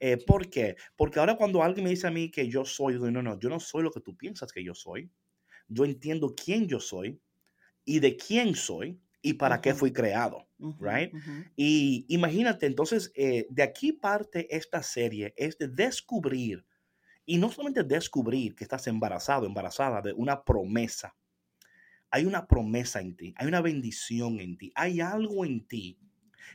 [0.01, 0.77] Eh, ¿Por qué?
[0.97, 3.61] Porque ahora cuando alguien me dice a mí que yo soy, no, no, yo no
[3.61, 5.11] soy lo que tú piensas que yo soy.
[5.69, 7.21] Yo entiendo quién yo soy
[7.85, 11.15] y de quién soy y para qué fui creado, right?
[11.57, 16.67] Y imagínate, entonces, eh, de aquí parte esta serie, es de descubrir,
[17.27, 21.17] y no solamente descubrir que estás embarazado, embarazada de una promesa.
[22.15, 25.99] Hay una promesa en ti, hay una bendición en ti, hay algo en ti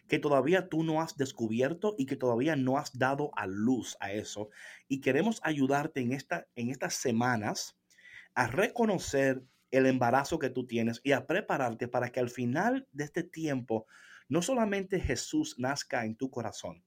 [0.07, 4.13] que todavía tú no has descubierto y que todavía no has dado a luz a
[4.13, 4.51] eso.
[4.87, 7.77] Y queremos ayudarte en, esta, en estas semanas
[8.35, 13.03] a reconocer el embarazo que tú tienes y a prepararte para que al final de
[13.03, 13.85] este tiempo
[14.29, 16.85] no solamente Jesús nazca en tu corazón,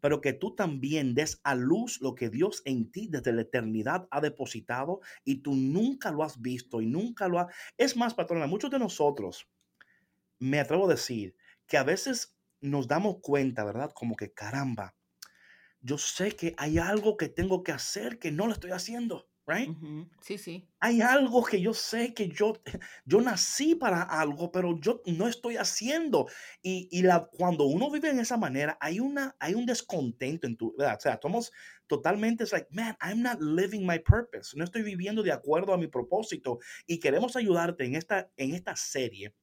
[0.00, 4.08] pero que tú también des a luz lo que Dios en ti desde la eternidad
[4.10, 7.54] ha depositado y tú nunca lo has visto y nunca lo has...
[7.76, 9.48] Es más, patrona, muchos de nosotros,
[10.38, 13.90] me atrevo a decir, que a veces nos damos cuenta, ¿verdad?
[13.94, 14.96] Como que caramba,
[15.80, 19.70] yo sé que hay algo que tengo que hacer que no lo estoy haciendo, right?
[20.20, 20.68] Sí, sí.
[20.78, 22.54] Hay algo que yo sé que yo,
[23.04, 26.26] yo nací para algo, pero yo no estoy haciendo.
[26.62, 30.56] Y, y la, cuando uno vive en esa manera, hay, una, hay un descontento en
[30.56, 30.96] tu, ¿verdad?
[30.96, 31.52] O sea, somos
[31.86, 34.56] totalmente, es like, man, I'm not living my purpose.
[34.56, 36.58] No estoy viviendo de acuerdo a mi propósito.
[36.86, 39.34] Y queremos ayudarte en esta, en esta serie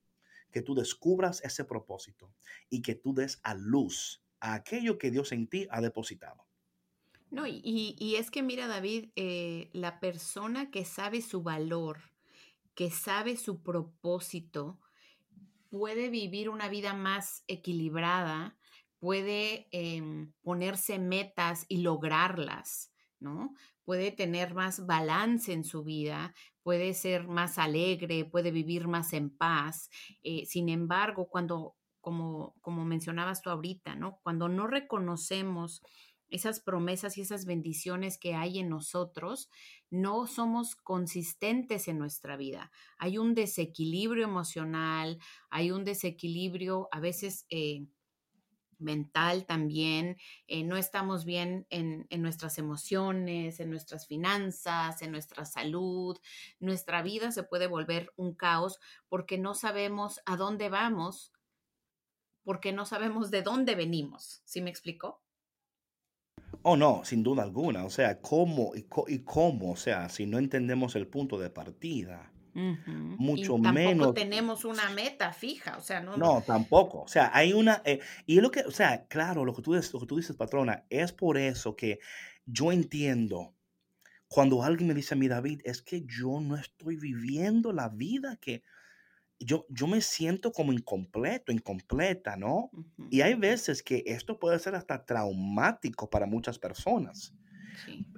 [0.51, 2.33] que tú descubras ese propósito
[2.69, 6.46] y que tú des a luz a aquello que Dios en ti ha depositado.
[7.29, 11.99] No, y, es que mira, David, eh, la persona que sabe su valor,
[12.73, 14.79] que sabe su propósito,
[15.69, 18.57] puede vivir una vida más equilibrada,
[18.99, 23.53] puede em, ponerse metas y lograrlas, ¿no?
[23.83, 29.29] Puede tener más balance en su vida, puede ser más alegre, puede vivir más en
[29.29, 29.89] paz.
[30.23, 34.19] Eh, sin embargo, cuando, como, como mencionabas tú ahorita, ¿no?
[34.23, 35.81] Cuando no reconocemos
[36.29, 39.49] esas promesas y esas bendiciones que hay en nosotros,
[39.89, 42.71] no somos consistentes en nuestra vida.
[42.97, 47.85] Hay un desequilibrio emocional, hay un desequilibrio a veces eh,
[48.79, 55.45] mental también, eh, no estamos bien en, en, nuestras emociones, en nuestras finanzas, en nuestra
[55.45, 56.17] salud.
[56.59, 61.31] Nuestra vida se puede volver un caos porque no sabemos a dónde vamos,
[62.43, 64.41] porque no sabemos de dónde venimos.
[64.45, 65.21] ¿Sí me explicó?
[66.61, 67.85] Oh, no, sin duda alguna.
[67.85, 68.83] O sea, ¿cómo y,
[69.19, 69.71] cómo?
[69.71, 74.13] O sea, si no entendemos el punto de partida, mucho y menos.
[74.13, 76.17] tenemos una meta fija, o sea, no.
[76.17, 77.01] No, tampoco.
[77.01, 77.81] O sea, hay una.
[77.85, 80.35] Eh, y es lo que, o sea, claro, lo que, tú, lo que tú dices,
[80.35, 81.99] patrona, es por eso que
[82.45, 83.53] yo entiendo
[84.27, 88.37] cuando alguien me dice a mí, David, es que yo no estoy viviendo la vida
[88.41, 88.63] que
[89.39, 92.71] yo, yo me siento como incompleto, incompleta, ¿no?
[93.09, 97.33] Y hay veces que esto puede ser hasta traumático para muchas personas.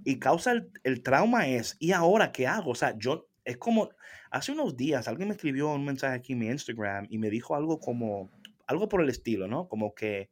[0.05, 0.53] Y causa
[0.83, 2.71] el, trauma es, ¿y ahora qué hago?
[2.71, 3.89] O sea, yo, es como,
[4.31, 7.55] hace unos días alguien me escribió un mensaje aquí en mi Instagram y me dijo
[7.55, 8.29] algo como,
[8.65, 9.67] algo por el estilo, ¿no?
[9.67, 10.31] Como que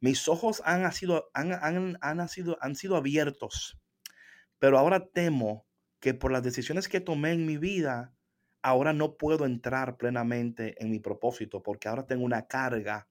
[0.00, 3.78] mis ojos han, sido, han, han, han, sido, han sido abiertos,
[4.58, 5.66] pero ahora temo
[6.00, 8.14] que por las decisiones que tomé en mi vida,
[8.68, 13.08] ahora no puedo entrar plenamente en mi propósito porque ahora tengo una carga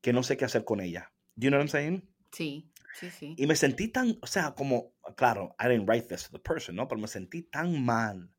[0.00, 1.12] que no sé qué hacer con ella.
[1.36, 2.08] Do you know what I'm saying?
[2.32, 3.34] Sí, sí, sí.
[3.36, 6.76] Y me sentí tan, o sea, como, claro, I didn't write this to the person,
[6.76, 6.88] ¿no?
[6.88, 8.30] Pero me sentí tan mal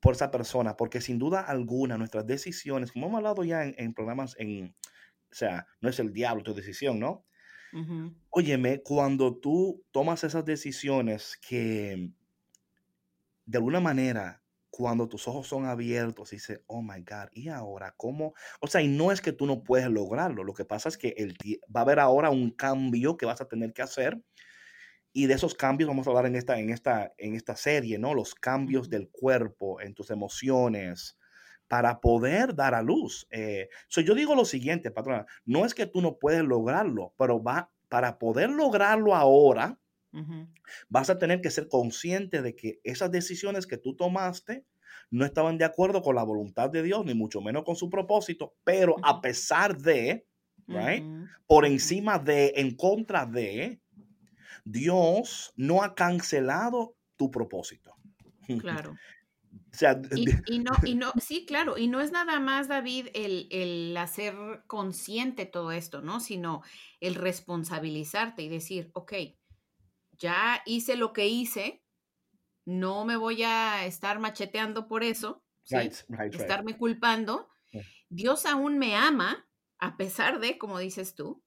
[0.00, 4.36] por esa persona, porque sin duda alguna nuestras decisiones, como hemos hablado ya en, programas,
[4.38, 4.74] en,
[5.30, 7.24] o sea, no es el diablo tu decisión, ¿no?
[8.30, 12.10] Óyeme, cuando tú tomas esas decisiones que
[13.46, 18.34] de alguna manera cuando tus ojos son abiertos, dice, oh my God, ¿y ahora cómo?
[18.60, 21.14] O sea, y no es que tú no puedes lograrlo, lo que pasa es que
[21.16, 21.36] el,
[21.74, 24.20] va a haber ahora un cambio que vas a tener que hacer.
[25.12, 28.14] Y de esos cambios vamos a hablar en esta, en esta, en esta serie, ¿no?
[28.14, 31.18] Los cambios del cuerpo, en tus emociones,
[31.66, 33.26] para poder dar a luz.
[33.30, 37.72] Eh, yo digo lo siguiente, patrona, no es que tú no puedes lograrlo, pero va,
[37.88, 39.79] para poder lograrlo ahora,
[40.88, 44.64] Vas a tener que ser consciente de que esas decisiones que tú tomaste
[45.10, 48.54] no estaban de acuerdo con la voluntad de Dios, ni mucho menos con su propósito,
[48.64, 50.26] pero a pesar de,
[50.66, 51.04] right,
[51.46, 53.80] por encima de, en contra de,
[54.64, 57.94] Dios no ha cancelado tu propósito.
[58.60, 58.96] Claro.
[59.72, 63.46] O sea, y, no, y no, sí, claro, y no es nada más, David, el,
[63.50, 64.34] el hacer
[64.66, 66.18] consciente todo esto, ¿no?
[66.18, 66.62] Sino
[67.00, 69.12] el responsabilizarte y decir, ok,
[70.20, 71.82] ya hice lo que hice,
[72.64, 75.42] no me voy a estar macheteando por eso,
[76.30, 77.48] estarme culpando.
[78.08, 81.42] Dios aún me ama, a pesar de, como dices tú,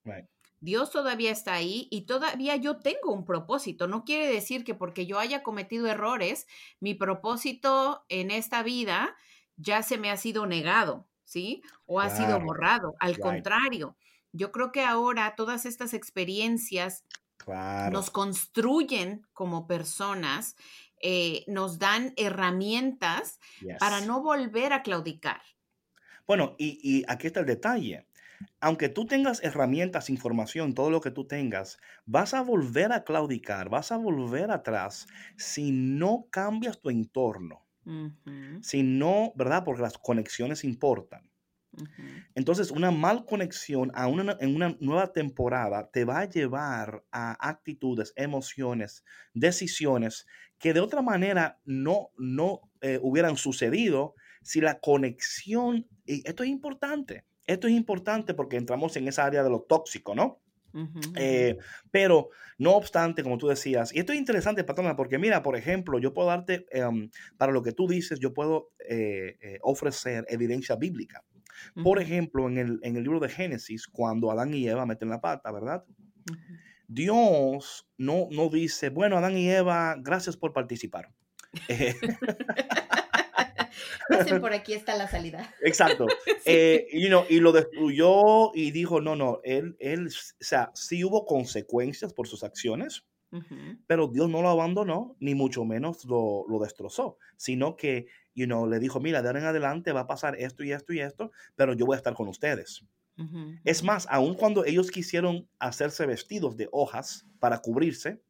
[0.59, 3.87] Dios todavía está ahí y todavía yo tengo un propósito.
[3.87, 6.47] No quiere decir que porque yo haya cometido errores,
[6.79, 9.15] mi propósito en esta vida
[9.57, 11.61] ya se me ha sido negado, ¿sí?
[11.85, 12.95] O ha sido borrado.
[12.99, 13.97] Al contrario,
[14.31, 17.03] yo creo que ahora todas estas experiencias
[17.91, 20.55] nos construyen como personas,
[21.01, 23.39] eh, nos dan herramientas
[23.79, 25.41] para no volver a claudicar.
[26.25, 28.07] Bueno, y, aquí está el detalle.
[28.59, 33.69] Aunque tú tengas herramientas, información, todo lo que tú tengas, vas a volver a claudicar,
[33.69, 37.65] vas a volver atrás si no cambias tu entorno.
[38.61, 39.65] Si no, ¿verdad?
[39.65, 41.32] Porque las conexiones importan.
[42.35, 47.49] Entonces, una mal conexión a una, en una nueva temporada te va a llevar a
[47.49, 50.27] actitudes, emociones, decisiones
[50.59, 56.49] que de otra manera no, no eh, hubieran sucedido si la conexión, y esto es
[56.49, 60.39] importante, esto es importante porque entramos en esa área de lo tóxico, ¿no?
[61.15, 61.57] Eh,
[61.91, 65.99] pero no obstante, como tú decías, y esto es interesante, Patrona, porque mira, por ejemplo,
[65.99, 70.75] yo puedo darte, em, para lo que tú dices, yo puedo eh, eh, ofrecer evidencia
[70.75, 71.23] bíblica.
[71.83, 75.21] Por ejemplo, en el, en el, libro de Génesis, cuando Adán y Eva meten la
[75.21, 75.83] pata, ¿verdad?
[76.87, 81.09] Dios no, no dice, bueno, Adán y Eva, gracias por participar.
[84.09, 85.53] Pasen por aquí está la salida.
[85.61, 86.07] Exacto.
[86.45, 92.13] Eh, y lo destruyó y dijo, no, no, él, él, o sea, sí hubo consecuencias
[92.13, 93.05] por sus acciones,
[93.87, 98.67] pero Dios no lo abandonó, ni mucho menos lo, lo destrozó, sino que, you know,
[98.67, 101.31] le dijo, mira, de ahora en adelante va a pasar esto y esto y esto,
[101.55, 102.85] pero yo voy a estar con ustedes.
[103.63, 108.21] Es más, aun cuando ellos quisieron hacerse vestidos de hojas para cubrirse,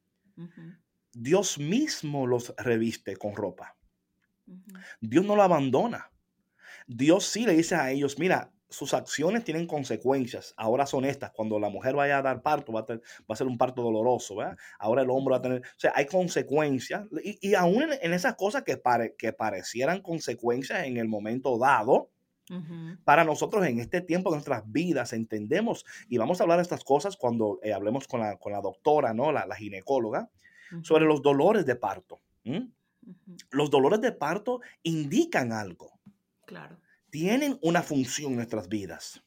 [1.13, 3.77] Dios mismo los reviste con ropa.
[4.99, 6.11] Dios no lo abandona.
[6.87, 10.53] Dios sí le dice a ellos, mira, sus acciones tienen consecuencias.
[10.57, 11.31] Ahora son estas.
[11.31, 14.35] Cuando la mujer vaya a dar parto, va a, va a ser un parto doloroso.
[14.35, 14.57] ¿verdad?
[14.79, 15.61] Ahora el hombre va a tener...
[15.61, 17.05] O sea, hay consecuencias.
[17.23, 22.09] Y, y aún en, esas cosas que, pare, que parecieran consecuencias en el momento dado,
[23.05, 26.83] Para nosotros en este tiempo de nuestras vidas entendemos, y vamos a hablar de estas
[26.83, 29.31] cosas cuando eh, hablemos con la, con la, doctora, ¿no?
[29.31, 30.29] la, la ginecóloga,
[30.81, 32.19] sobre los dolores de parto.
[33.51, 35.99] Los dolores de parto indican algo.
[36.45, 36.77] Claro.
[37.13, 39.23] Tienen una función en nuestras vidas.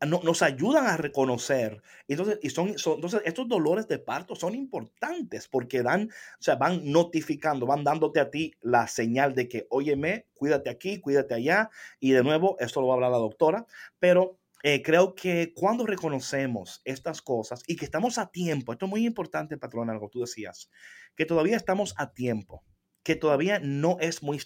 [0.00, 1.82] nos ayudan a reconocer.
[2.06, 6.92] Entonces, y son, entonces, estos dolores de parto son importantes porque dan, o sea, van
[6.92, 11.68] notificando, van dándote a ti la señal de que, óyeme, cuídate aquí, cuídate allá.
[11.98, 13.66] Y de nuevo, esto lo va a hablar la doctora,
[13.98, 18.90] pero eh, creo que cuando reconocemos estas cosas y que estamos a tiempo, esto es
[18.90, 20.70] muy importante, patrón, algo tú decías,
[21.16, 22.62] que todavía estamos a tiempo,
[23.02, 24.40] que todavía no es muy,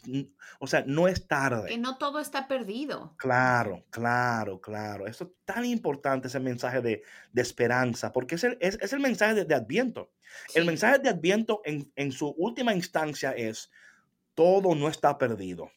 [0.61, 1.69] o sea, no es tarde.
[1.69, 3.15] Que no todo está perdido.
[3.17, 5.07] Claro, claro, claro.
[5.07, 9.01] Eso es tan importante, ese mensaje de, de esperanza, porque es el, es, es el
[9.01, 10.13] mensaje de, Adviento.
[10.55, 13.71] El mensaje de Adviento en, en su última instancia es,
[14.35, 15.71] todo no está perdido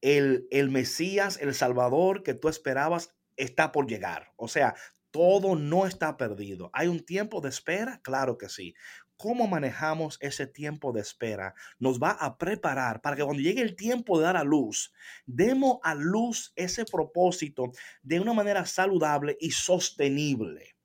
[0.00, 4.32] el, Mesías, el Salvador que tú esperabas está por llegar.
[4.36, 4.74] O sea,
[5.10, 6.70] todo no está perdido.
[6.72, 8.00] ¿Hay un tiempo de espera?
[8.02, 8.74] Claro que sí.
[9.16, 11.54] ¿Cómo manejamos ese tiempo de espera?
[11.78, 14.92] Nos va a preparar para que cuando llegue el tiempo de dar a luz,
[15.24, 20.76] demos a luz ese propósito de una manera saludable y sostenible.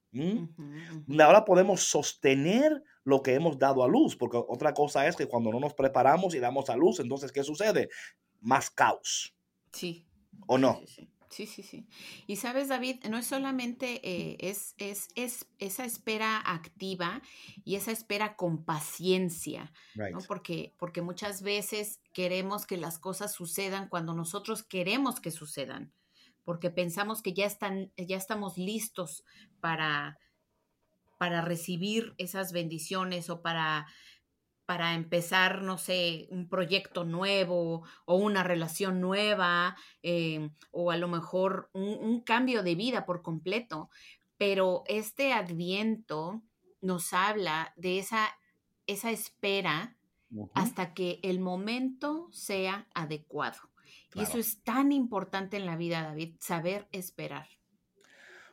[1.19, 5.51] Ahora podemos sostener lo que hemos dado a luz, porque otra cosa es que cuando
[5.51, 7.89] no nos preparamos y damos a luz, entonces, ¿qué sucede?
[8.41, 9.33] más caos.
[9.71, 10.05] Sí.
[10.47, 10.79] ¿O no?
[10.79, 11.09] Sí, sí, sí.
[12.27, 17.21] Y sabes, David, no es solamente eh, es, es, es, esa espera activa
[17.63, 20.19] y esa espera con paciencia, ¿no?
[20.27, 25.93] porque, porque muchas veces queremos que las cosas sucedan cuando nosotros queremos que sucedan,
[26.43, 29.23] porque pensamos que ya, están, ya estamos listos
[29.59, 30.17] para,
[31.17, 33.87] para recibir esas bendiciones o para
[34.71, 41.09] para empezar, no sé, un proyecto nuevo o una relación nueva eh, o a lo
[41.09, 43.89] mejor un, cambio de vida por completo.
[44.37, 46.41] Pero este adviento
[46.79, 48.29] nos habla de esa,
[48.87, 49.97] esa espera
[50.53, 53.59] hasta que el momento sea adecuado.
[54.15, 57.49] Y eso es tan importante en la vida, David, saber esperar.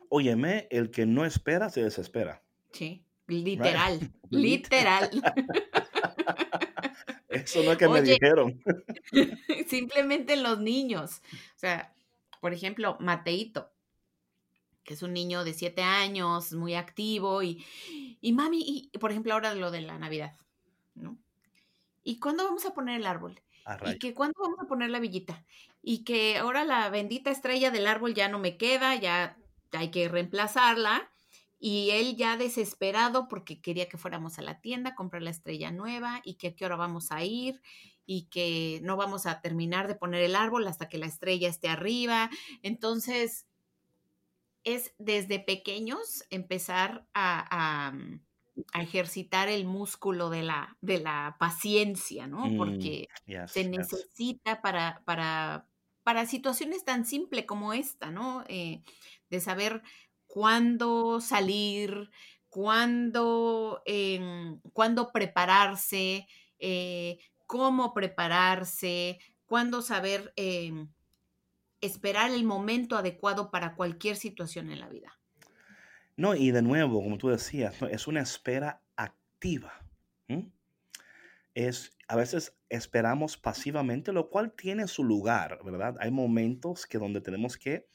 [0.09, 2.43] Óyeme, el que no espera se desespera.
[2.73, 5.09] Sí, literal, literal.
[7.29, 8.61] Eso no es que me dijeron.
[9.67, 11.21] simplemente los niños.
[11.55, 11.93] O sea,
[12.41, 13.71] por ejemplo, Mateito,
[14.83, 17.63] que es un niño de siete años, muy activo, y,
[18.21, 20.37] y mami, y, por ejemplo, ahora lo de la Navidad,
[20.95, 21.17] ¿no?
[22.03, 23.41] ¿Y cuándo vamos a poner el árbol?
[23.85, 25.43] y que cuándo vamos a poner la villita.
[25.83, 29.37] Y que ahora la bendita estrella del árbol ya no me queda, ya
[29.71, 31.11] hay que reemplazarla
[31.59, 35.71] y él ya desesperado porque quería que fuéramos a la tienda a comprar la estrella
[35.71, 37.61] nueva y que a qué hora vamos a ir
[38.05, 41.67] y que no vamos a terminar de poner el árbol hasta que la estrella esté
[41.67, 42.29] arriba.
[42.63, 43.45] Entonces,
[44.63, 48.21] es desde pequeños empezar a, mm,
[48.73, 52.45] ejercitar el músculo de la, de la paciencia, ¿no?
[52.45, 53.07] Mm, porque
[53.47, 55.67] se necesita para, para,
[56.03, 58.43] para situaciones tan simples como esta, ¿no?
[58.47, 58.81] Eh,
[59.29, 59.83] de saber
[60.29, 62.11] cuándo salir,
[62.49, 66.27] cuándo, em, cuándo prepararse,
[66.59, 67.17] eh,
[67.47, 70.87] cómo prepararse, cuándo saber em,
[71.81, 75.19] esperar el momento adecuado para cualquier situación en la vida.
[76.15, 79.73] No, y de nuevo, como tú decías, es una espera activa.
[81.55, 85.95] Es, a veces esperamos pasivamente, lo cual tiene su lugar, ¿verdad?
[85.99, 87.87] Hay momentos que donde tenemos que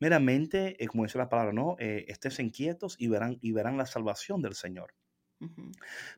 [0.00, 1.76] meramente, como dice la palabra, ¿no?
[1.78, 4.94] estés inquietos y verán, y verán la salvación del Señor.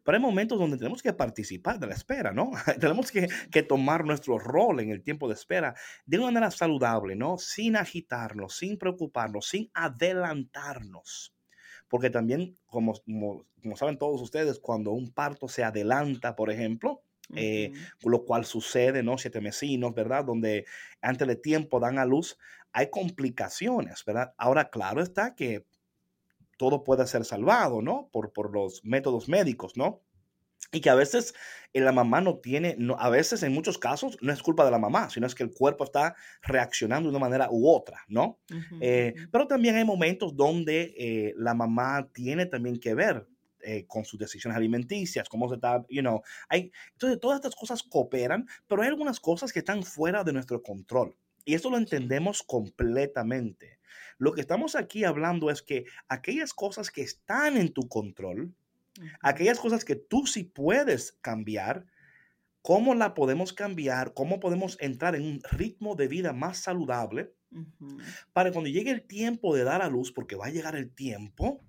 [0.03, 2.51] Pero hay momentos donde tenemos que participar de la espera, ¿no?
[2.81, 5.75] tenemos que, que, tomar nuestro rol en el tiempo de espera
[6.07, 7.37] de una manera saludable, ¿no?
[7.37, 11.35] Sin agitarnos, sin preocuparnos, sin adelantarnos.
[11.89, 12.95] Porque también, como,
[13.63, 17.03] como, saben todos ustedes, cuando un parto se adelanta, por ejemplo,
[17.35, 17.73] eh,
[18.03, 19.19] lo cual sucede, ¿no?
[19.19, 20.25] Siete mesinos, ¿verdad?
[20.25, 20.65] Donde
[21.01, 22.39] antes de tiempo dan a luz,
[22.73, 24.33] hay complicaciones, ¿verdad?
[24.37, 25.65] Ahora, claro está que
[26.57, 28.09] todo puede ser salvado, ¿no?
[28.13, 30.03] Por, por los métodos médicos, ¿no?
[30.73, 31.35] Y que a veces
[31.73, 34.71] eh, la mamá no tiene, no, a veces en muchos casos no es culpa de
[34.71, 38.39] la mamá, sino es que el cuerpo está reaccionando de una manera u otra, ¿no?
[38.81, 43.27] Eh, pero también hay momentos donde eh, la mamá tiene también que ver
[43.87, 48.47] con sus decisiones alimenticias, cómo se está, you know, hay, entonces todas estas cosas cooperan,
[48.67, 51.17] pero hay algunas cosas que están fuera de nuestro control.
[51.45, 53.79] Y esto lo entendemos completamente.
[54.19, 58.55] Lo que estamos aquí hablando es que aquellas cosas que están en tu control,
[59.21, 61.87] aquellas cosas que tú sí puedes cambiar,
[62.63, 64.13] ¿cómo la podemos cambiar?
[64.13, 67.33] ¿Cómo podemos entrar en un ritmo de vida más saludable?
[68.33, 71.65] Para cuando llegue el tiempo de dar a luz, porque va a llegar el tiempo,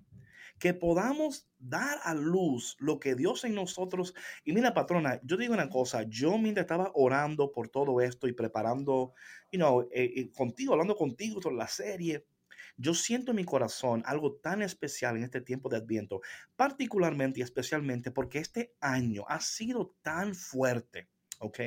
[0.62, 4.14] que podamos dar a luz lo que Dios en nosotros.
[4.44, 8.32] Y mira, patrona, yo digo una cosa, yo mientras estaba orando por todo esto y
[8.32, 9.12] preparando,
[9.50, 12.28] you know, eh, eh, contigo, hablando contigo sobre la serie,
[12.76, 16.20] yo siento en mi corazón algo tan especial en este tiempo de Adviento,
[16.54, 21.08] particularmente y especialmente porque este año ha sido tan fuerte,
[21.40, 21.58] ¿ok?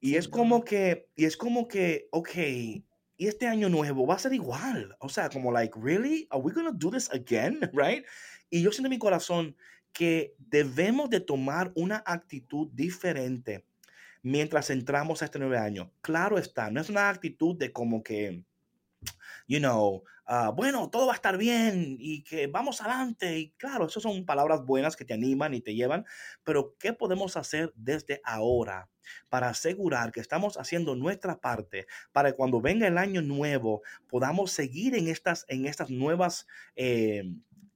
[0.00, 2.30] Y es como que, y es como que, ok,
[3.20, 4.96] y este año nuevo va a ser igual.
[4.98, 6.26] O sea, como like, really?
[6.30, 7.60] Are we to do this again?
[7.74, 8.02] Right?
[8.48, 9.54] Y yo siento en mi corazón
[9.92, 13.66] que debemos de tomar una actitud diferente
[14.22, 15.92] mientras entramos a este nuevo año.
[16.00, 18.42] Claro está, no es una actitud de como que,
[19.46, 23.38] you know, uh, bueno, todo va a estar bien y que vamos adelante.
[23.38, 26.06] Y claro, esas son palabras buenas que te animan y te llevan,
[26.44, 28.88] pero ¿qué podemos hacer desde ahora
[29.28, 34.52] para asegurar que estamos haciendo nuestra parte para que cuando venga el año nuevo podamos
[34.52, 36.46] seguir en estas, en estas nuevas...
[36.76, 37.24] Eh,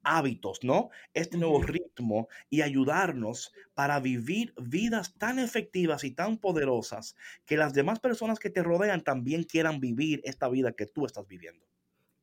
[0.06, 0.90] hábitos, ¿no?
[1.14, 7.72] Este nuevo ritmo y ayudarnos para vivir vidas tan efectivas y tan poderosas que las
[7.72, 11.64] demás personas que te rodean también quieran vivir esta vida que tú estás viviendo.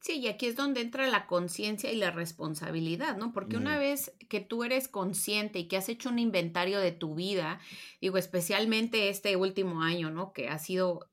[0.01, 3.31] Sí, y aquí es donde entra la conciencia y la responsabilidad, ¿no?
[3.33, 7.13] Porque una vez que tú eres consciente y que has hecho un inventario de tu
[7.13, 7.59] vida,
[8.01, 10.33] digo, especialmente este último año, ¿no?
[10.33, 11.11] Que ha sido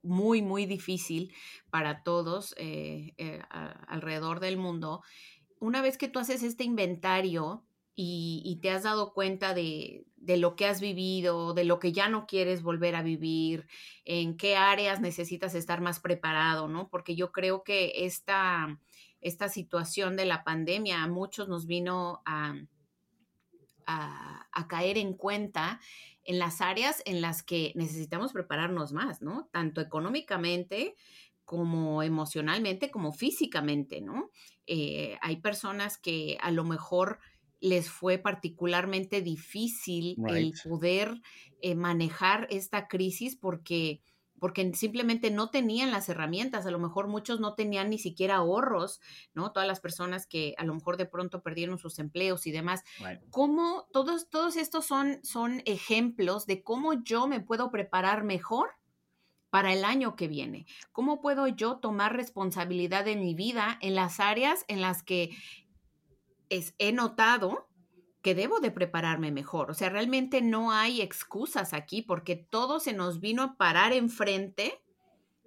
[0.00, 1.34] muy, muy difícil
[1.70, 5.02] para todos eh, eh, alrededor del mundo.
[5.58, 7.64] Una vez que tú haces este inventario,
[7.94, 12.26] y, te has dado cuenta de, lo que has vivido, de lo que ya no
[12.26, 13.66] quieres volver a vivir,
[14.04, 16.88] en qué áreas necesitas estar más preparado, ¿no?
[16.88, 18.78] Porque yo creo que esta,
[19.20, 22.54] esta situación de la pandemia a muchos nos vino a,
[23.86, 25.80] a, caer en cuenta
[26.24, 29.48] en las áreas en las que necesitamos prepararnos más, ¿no?
[29.52, 30.96] Tanto económicamente
[31.44, 34.30] como emocionalmente, como físicamente, ¿no?
[34.66, 37.18] Eh, hay personas que a lo mejor
[37.62, 41.22] les fue particularmente difícil el poder
[41.60, 44.02] eh, manejar esta crisis porque
[44.42, 49.00] porque simplemente no tenían las herramientas, a lo mejor muchos no tenían ni siquiera ahorros,
[49.34, 49.52] ¿no?
[49.52, 52.82] Todas las personas que a lo mejor de pronto perdieron sus empleos y demás.
[53.30, 58.70] ¿Cómo todos, todos estos son, son ejemplos de cómo yo me puedo preparar mejor
[59.50, 60.66] para el año que viene?
[60.90, 65.30] ¿Cómo puedo yo tomar responsabilidad de mi vida en las áreas en las que
[66.56, 67.68] es, he notado
[68.22, 69.70] que debo de prepararme mejor.
[69.70, 74.80] O sea, realmente no hay excusas aquí porque todo se nos vino a parar enfrente,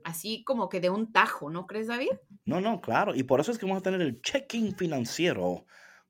[0.03, 2.11] así como que de un tajo, ¿no crees, David?
[2.43, 3.15] No, no, claro.
[3.15, 5.65] Y por eso es que vamos a tener el checking financiero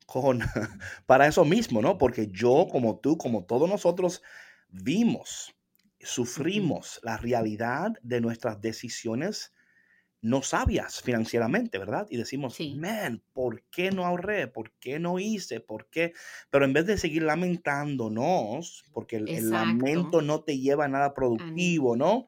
[0.06, 0.40] con,
[1.06, 1.98] para eso mismo, ¿no?
[1.98, 4.24] Porque yo, como tú, como todos nosotros,
[4.70, 5.56] vimos,
[6.00, 9.54] sufrimos la realidad de nuestras decisiones
[10.26, 12.08] no sabias financieramente, ¿verdad?
[12.10, 14.48] Y decimos, man, ¿por qué no ahorré?
[14.48, 15.60] ¿Por qué no hice?
[15.60, 16.14] ¿Por qué?
[16.50, 21.96] Pero en vez de seguir lamentándonos, porque el, lamento no te lleva a nada productivo,
[21.96, 22.26] ¿no?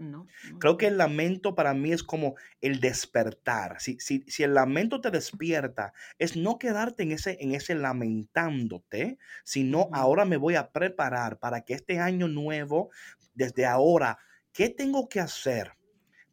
[0.59, 3.81] Creo que el lamento para mí es como el despertar.
[3.81, 9.17] Si, si, si, el lamento te despierta, es no quedarte en ese, en ese lamentándote,
[9.43, 12.91] sino ahora me voy a preparar para que este año nuevo,
[13.33, 14.19] desde ahora,
[14.53, 15.76] ¿qué tengo que hacer?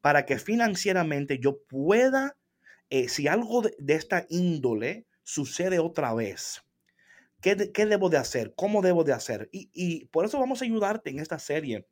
[0.04, 2.36] Para que financieramente yo pueda,
[2.90, 6.62] eh, si algo de, esta índole sucede otra vez,
[7.40, 8.52] ¿qué, debo de hacer?
[8.54, 9.48] ¿Cómo debo de hacer?
[9.50, 11.88] Y, por eso vamos a ayudarte en esta serie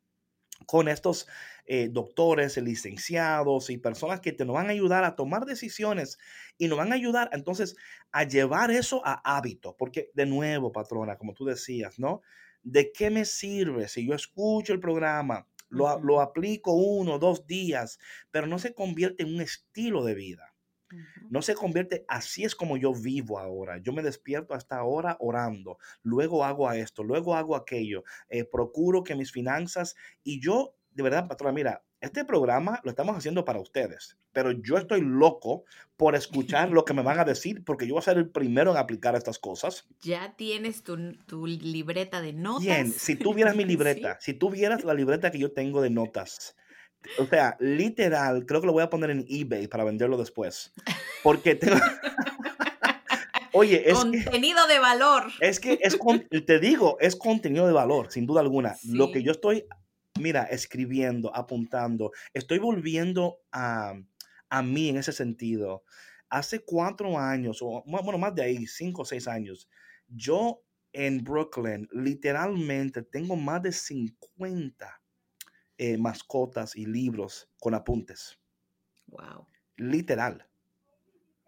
[0.67, 1.27] con estos
[1.65, 6.19] eh, doctores, licenciados y personas que te nos van a ayudar a tomar decisiones
[6.59, 7.75] y nos van a ayudar entonces
[8.11, 9.75] a llevar eso a hábito.
[9.75, 12.21] Porque de nuevo, patrona, como tú decías, ¿no?
[12.61, 17.99] ¿De qué me sirve si yo escucho el programa, lo, lo aplico uno, dos días,
[18.31, 20.53] pero no se convierte en un estilo de vida?
[21.29, 23.79] No se convierte, así es como yo vivo ahora.
[23.79, 29.15] Yo me despierto hasta ahora orando, luego hago esto, luego hago aquello, eh, procuro que
[29.15, 34.17] mis finanzas y yo, de verdad, patrona, mira, este programa lo estamos haciendo para ustedes,
[34.33, 35.63] pero yo estoy loco
[35.95, 38.71] por escuchar lo que me van a decir porque yo voy a ser el primero
[38.71, 39.87] en aplicar estas cosas.
[40.01, 40.97] Ya tienes tu,
[41.47, 42.65] libreta de notas.
[42.65, 45.91] Bien, si tú vieras mi libreta, si tú vieras la libreta que yo tengo de
[45.91, 46.57] notas,
[47.19, 50.73] o sea, literal, creo que lo voy a poner en eBay para venderlo después.
[51.23, 51.77] Porque tengo...
[53.53, 55.31] Oye, es contenido de valor.
[55.39, 55.97] Es que es
[56.45, 58.75] te digo, es contenido de valor, sin duda alguna.
[58.89, 59.65] Lo que yo estoy,
[60.19, 63.93] mira, escribiendo, apuntando, estoy volviendo a,
[64.49, 65.83] a mí en ese sentido.
[66.29, 69.69] Hace cuatro años, o bueno, más de ahí, cinco o seis años,
[70.07, 75.01] yo en Brooklyn, literalmente tengo más de 50
[75.77, 78.39] eh, mascotas y libros con apuntes.
[79.07, 79.47] Wow.
[79.75, 80.47] Literal.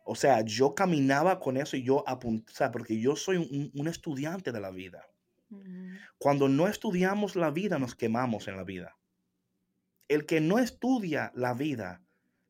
[0.03, 4.59] O sea, yo caminaba con eso y yo apuntaba, porque yo soy un, estudiante de
[4.59, 5.07] la vida.
[6.17, 8.97] Cuando no estudiamos la vida, nos quemamos en la vida.
[10.07, 12.01] El que no estudia la vida,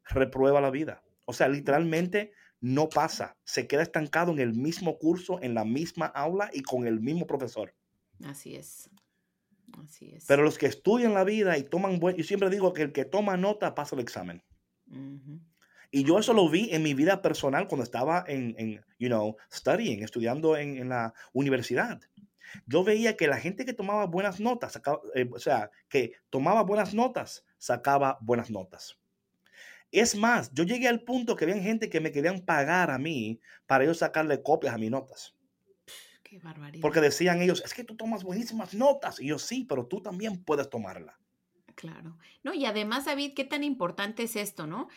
[0.05, 1.03] reprueba la vida.
[1.25, 6.05] O sea, literalmente no pasa, se queda estancado en el mismo curso, en la misma
[6.07, 7.73] aula y con el mismo profesor.
[8.23, 8.89] Así es.
[10.27, 13.05] Pero los que estudian la vida y toman buen, yo siempre digo que el que
[13.05, 14.43] toma nota pasa el examen.
[15.91, 19.37] Y yo eso lo vi en mi vida personal cuando estaba en, en you know,
[19.51, 22.01] studying, estudiando en, en, la universidad.
[22.65, 24.79] Yo veía que la gente que tomaba buenas notas,
[25.15, 28.97] eh, o sea, que tomaba buenas notas, sacaba buenas notas.
[29.91, 33.39] Es más, yo llegué al punto que había gente que me querían pagar a mí
[33.65, 35.35] para yo sacarle copias a mis notas.
[36.81, 39.19] Porque decían ellos, es que tú tomas buenísimas notas.
[39.19, 41.17] Y yo, sí, pero tú también puedes tomarla.
[41.75, 42.17] Claro.
[42.43, 44.87] No, y además, David, qué tan importante es esto, ¿no?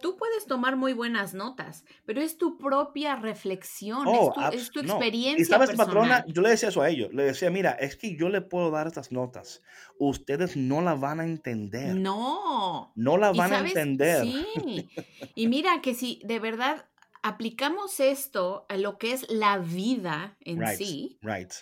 [0.00, 4.06] Tú puedes tomar muy buenas notas, pero es tu propia reflexión,
[4.52, 5.42] es, tu, experiencia.
[5.42, 7.12] Y sabes, patrona, yo le decía eso a ellos.
[7.14, 9.62] Le decía, mira, es que yo le puedo dar estas notas.
[9.98, 11.94] Ustedes no la van a entender.
[11.94, 12.92] No.
[12.94, 14.22] No la van a entender.
[14.24, 14.88] Sí.
[15.34, 16.86] y mira que si de verdad
[17.22, 21.52] aplicamos esto a lo que es la vida en sí, right.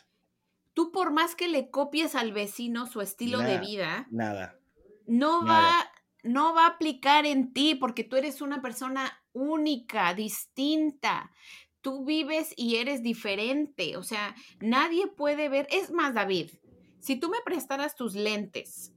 [0.74, 4.58] tú por más que le copies al vecino su estilo de vida, nada.
[5.06, 5.90] No va
[6.24, 11.30] no va a aplicar en ti porque tú eres una persona única, distinta.
[11.80, 16.50] Tú vives y eres diferente, o sea, nadie puede ver, es más, David,
[16.98, 18.94] si tú me prestaras tus lentes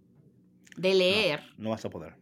[0.77, 2.15] de leer, no vas a poder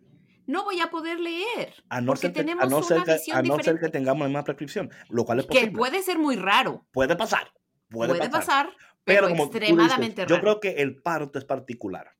[0.47, 1.73] no voy a poder leer.
[1.89, 2.99] A no, ser que, tenemos no ser
[3.33, 5.69] a no ser que tengamos la misma prescripción, lo cual es posible.
[5.69, 6.85] Que puede ser muy raro.
[6.91, 7.51] Puede pasar.
[7.89, 8.69] Puede, pasar,
[9.03, 10.35] pero, extremadamente raro.
[10.35, 12.11] Yo creo que el parto es particular.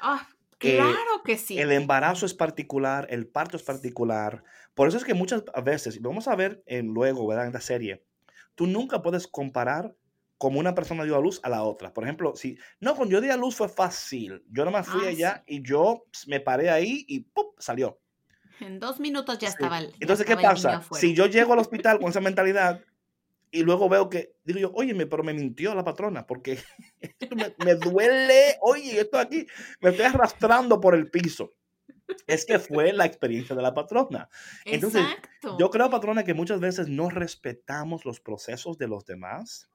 [0.00, 0.28] Ah,
[0.72, 1.58] claro que sí.
[1.58, 4.42] El embarazo es particular, el parto es particular.
[4.74, 7.46] Por eso es que muchas veces, vamos a ver en luego, ¿verdad?
[7.46, 8.04] En la serie,
[8.54, 9.94] tú nunca puedes comparar
[10.38, 11.94] como una persona dio a luz a la otra.
[11.94, 14.44] Por ejemplo, si, no, cuando yo di a luz fue fácil.
[14.50, 17.46] Yo nomás fui ah, allá y yo me paré ahí y ¡pum!
[17.58, 17.98] salió.
[18.60, 20.82] En dos minutos ya estaba el Entonces, ¿qué pasa?
[20.92, 22.80] Si yo llego al hospital con esa mentalidad
[23.54, 26.58] y luego veo que, digo yo, óyeme, pero me mintió la patrona porque
[27.64, 29.46] me, duele, oye, esto aquí,
[29.80, 31.54] me estoy arrastrando por el piso.
[32.26, 34.28] Es que fue la experiencia de la patrona.
[34.64, 35.56] Entonces, Exacto.
[35.56, 39.70] yo creo, patrona, que muchas veces no respetamos los procesos de los demás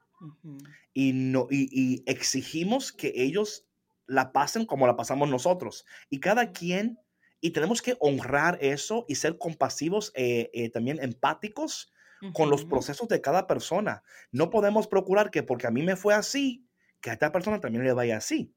[0.94, 3.66] y, no, y, exigimos que ellos
[4.08, 5.86] la pasen como la pasamos nosotros.
[6.10, 7.00] Y cada quien,
[7.40, 11.94] y tenemos que honrar eso y ser compasivos, eh, eh, también empáticos
[12.34, 14.04] con los procesos de cada persona.
[14.32, 16.66] No podemos procurar que porque a mí me fue así,
[17.02, 18.54] que a esta persona también le vaya así.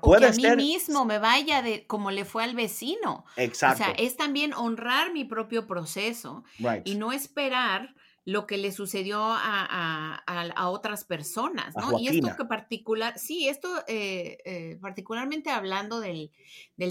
[0.00, 3.24] o que a mí mismo me vaya de como le fue al vecino.
[3.36, 3.82] Exacto.
[3.82, 6.44] O sea, es también honrar mi propio proceso
[6.84, 7.94] y no esperar
[8.26, 11.98] lo que le sucedió a, otras personas, ¿no?
[11.98, 16.30] Y esto que particular, sí, esto eh, eh, particularmente hablando del,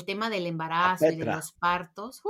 [0.05, 2.21] tema del embarazo y de los partos,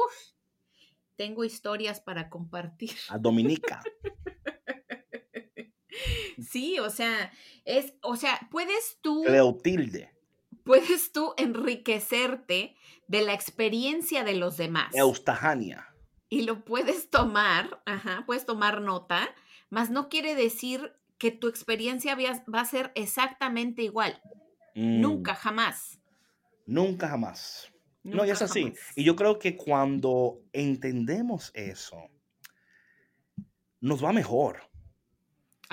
[1.19, 2.95] tengo historias para compartir.
[3.09, 3.81] A Dominica.
[6.49, 7.29] sí, o sea,
[7.65, 9.23] es, o sea, puedes tú...
[9.25, 10.13] Cleotilde.
[10.63, 12.77] Puedes tú enriquecerte
[13.09, 14.95] de la experiencia de los demás.
[14.95, 15.93] Eustahania
[16.29, 19.27] y lo puedes tomar, ajá, puedes tomar nota,
[19.69, 24.21] mas no quiere decir que tu experiencia va a ser exactamente igual.
[24.75, 25.01] Mm.
[25.01, 25.99] Nunca, jamás.
[26.65, 27.73] Nunca jamás.
[28.03, 28.73] No, y es así.
[28.95, 32.09] Y yo creo que cuando entendemos eso,
[33.81, 34.69] nos va mejor.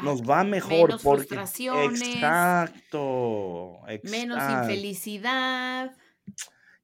[0.03, 2.03] Nos va mejor menos frustraciones.
[2.03, 5.97] Exacto, Menos infelicidad.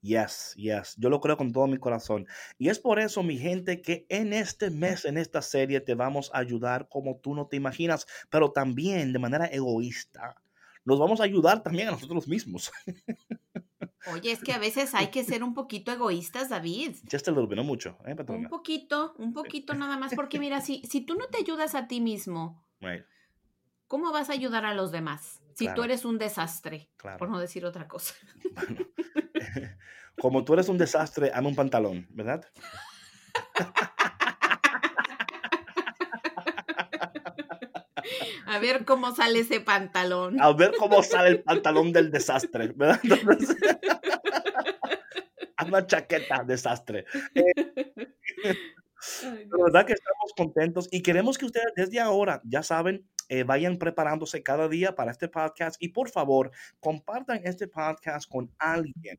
[0.01, 0.97] Yes, yes.
[0.97, 2.27] Yo lo creo con todo mi corazón.
[2.59, 6.31] Y es por eso, mi gente, que en este mes, en esta serie, te vamos
[6.33, 10.43] a ayudar como tú no te imaginas, pero también de manera egoísta.
[10.85, 12.73] Nos vamos a ayudar también a nosotros mismos.
[14.07, 16.97] Oye, es que a veces hay que ser un poquito egoístas, David.
[17.11, 17.97] Just a little bit, no mucho.
[18.05, 21.75] ¿eh, un poquito, un poquito nada más, porque mira, si, si tú no te ayudas
[21.75, 22.65] a ti mismo,
[23.87, 25.41] ¿cómo vas a ayudar a los demás?
[25.55, 28.15] Si tú eres un desastre, por no decir otra cosa.
[30.21, 32.45] como tú eres un desastre, ame un pantalón, ¿verdad?
[38.53, 40.41] A ver cómo sale ese pantalón.
[40.41, 43.01] A ver cómo sale el pantalón del desastre, ¿verdad?
[45.67, 47.07] una chaqueta desastre.
[49.25, 53.43] Eh, la verdad que estamos contentos y queremos que ustedes desde ahora, ya saben, eh,
[53.43, 59.19] vayan preparándose cada día para este podcast y por favor compartan este podcast con alguien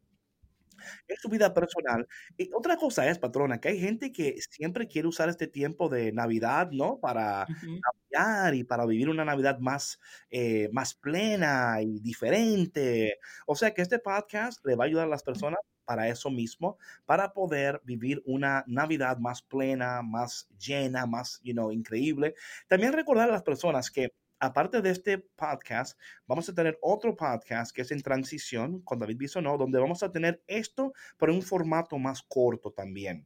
[1.08, 2.08] en su vida personal.
[2.38, 6.12] Y otra cosa es, patrona, que hay gente que siempre quiere usar este tiempo de
[6.12, 7.00] Navidad, ¿no?
[7.00, 13.20] Para cambiar y para vivir una Navidad más, eh, más plena y diferente.
[13.46, 16.78] O sea que este podcast le va a ayudar a las personas para eso mismo,
[17.06, 22.36] para poder vivir una Navidad más plena, más llena, más, you know, increíble.
[22.68, 24.14] También recordar a las personas que
[24.44, 29.18] aparte de este podcast, vamos a tener otro podcast que es en transición con David
[29.18, 33.26] Bisonó, donde vamos a tener esto, pero en un formato más corto también.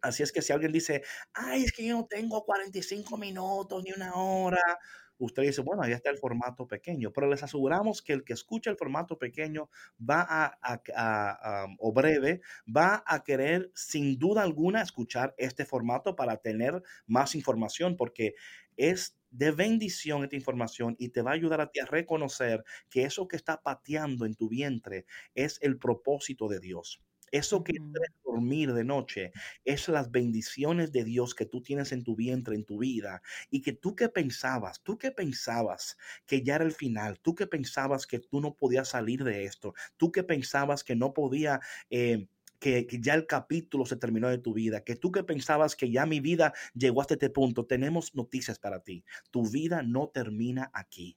[0.00, 1.02] Así es que si alguien dice,
[1.34, 4.78] ay, es que yo no tengo 45 minutos ni una hora,
[5.18, 8.70] usted dice, bueno, ahí está el formato pequeño, pero les aseguramos que el que escucha
[8.70, 10.26] el formato pequeño va
[10.62, 17.34] a, o breve, va a querer sin duda alguna escuchar este formato para tener más
[17.34, 18.34] información, porque
[18.76, 23.04] es de bendición esta información y te va a ayudar a ti a reconocer que
[23.04, 25.04] eso que está pateando en tu vientre
[25.34, 27.02] es el propósito de Dios.
[27.32, 29.32] Eso que debes dormir de noche
[29.64, 33.62] es las bendiciones de Dios que tú tienes en tu vientre, en tu vida, y
[33.62, 38.06] que tú que pensabas, tú que pensabas que ya era el final, tú que pensabas
[38.06, 41.60] que tú no podías salir de esto, tú que pensabas que no podía...
[41.90, 42.28] Eh,
[42.60, 45.92] que, que, ya el capítulo se terminó de tu vida, que tú que pensabas que
[45.92, 49.04] ya mi vida llegó hasta este punto, tenemos noticias para ti.
[49.30, 51.16] Tu vida no termina aquí.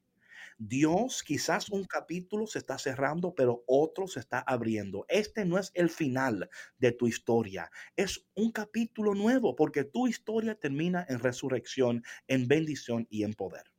[0.64, 5.06] Dios, quizás un capítulo se está cerrando, pero otro se está abriendo.
[5.10, 10.54] Este no es el final de tu historia, es un capítulo nuevo, porque tu historia
[10.54, 13.71] termina en resurrección, en bendición y en poder.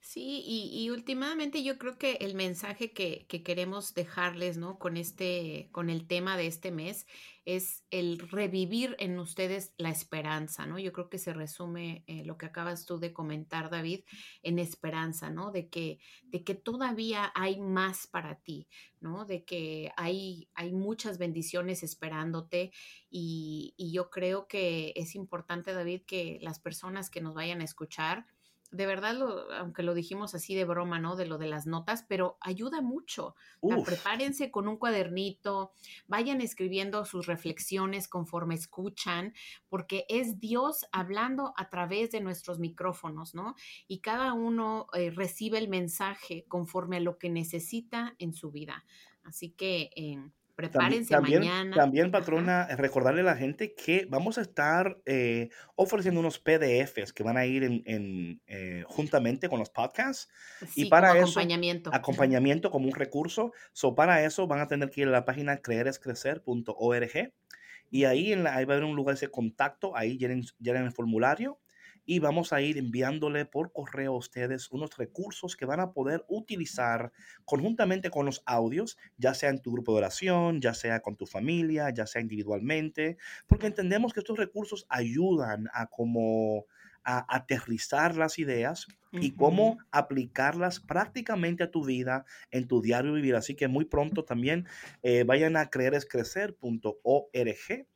[0.00, 4.78] Sí, y, últimamente yo creo que el mensaje que, que, queremos dejarles, ¿no?
[4.78, 7.06] Con este, con el tema de este mes,
[7.44, 10.78] es el revivir en ustedes la esperanza, ¿no?
[10.78, 14.04] Yo creo que se resume eh, lo que acabas tú de comentar, David,
[14.42, 15.50] en esperanza, ¿no?
[15.50, 18.68] De que, de que todavía hay más para ti,
[19.00, 19.24] ¿no?
[19.24, 22.72] De que hay, hay muchas bendiciones esperándote
[23.10, 27.64] y, y yo creo que es importante, David, que las personas que nos vayan a
[27.64, 28.26] escuchar,
[28.72, 29.16] de verdad,
[29.58, 31.14] aunque lo dijimos así de broma, ¿no?
[31.14, 33.36] De lo de las notas, pero ayuda mucho.
[33.84, 35.72] prepárense con un cuadernito,
[36.06, 39.34] vayan escribiendo sus reflexiones conforme escuchan,
[39.68, 43.54] porque es Dios hablando a través de nuestros micrófonos, ¿no?
[43.86, 48.84] Y cada uno eh, recibe el mensaje conforme a lo que necesita en su vida.
[49.22, 49.90] Así que...
[49.94, 50.18] Eh,
[50.54, 51.74] Prepárense también, mañana.
[51.74, 57.22] También, patrona, recordarle a la gente que vamos a estar eh, ofreciendo unos PDFs que
[57.22, 60.28] van a ir en, eh, juntamente con los podcasts.
[60.74, 61.90] y para eso, acompañamiento.
[61.94, 63.52] Acompañamiento como un recurso.
[63.72, 67.32] So, para eso van a tener que ir a la página creerescrecer.org
[67.90, 70.84] y ahí, en la, ahí va a haber un lugar de contacto, ahí llenen, llenen
[70.84, 71.58] el formulario
[72.04, 76.24] y vamos a ir enviándole por correo a ustedes unos recursos que van a poder
[76.28, 77.12] utilizar
[77.44, 81.26] conjuntamente con los audios, ya sea en tu grupo de oración, ya sea con tu
[81.26, 86.66] familia, ya sea individualmente, porque entendemos que estos recursos ayudan a como
[87.04, 93.34] a aterrizar las ideas y cómo aplicarlas prácticamente a tu vida, en tu diario vivir.
[93.34, 94.66] Así que muy pronto también
[95.02, 97.86] eh, vayan a creerescrecer.org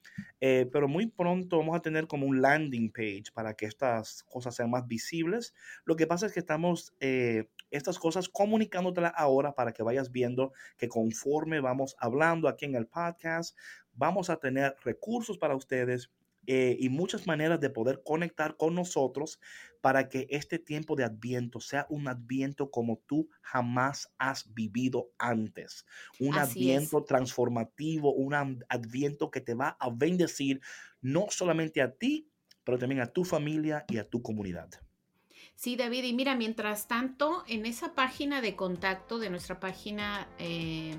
[0.41, 4.55] eh, pero muy pronto vamos a tener como un landing page para que estas cosas
[4.55, 5.55] sean más visibles.
[5.85, 10.53] Lo que pasa es que estamos eh, estas cosas comunicándotelas ahora para que vayas viendo
[10.77, 13.57] que conforme vamos hablando aquí en el podcast,
[13.93, 16.11] vamos a tener recursos para ustedes
[16.47, 19.41] eh, y muchas maneras de poder conectar con nosotros
[19.81, 25.87] para que este tiempo de adviento sea un adviento como tú jamás has vivido antes.
[26.19, 28.35] Un adviento transformativo, un
[28.69, 30.61] adviento que te va a bendecir
[31.01, 32.29] no solamente a ti,
[32.65, 34.69] pero también a tu familia y a tu comunidad.
[35.55, 40.97] Sí, David, y mira, mientras tanto, en esa página de contacto de nuestra página eh,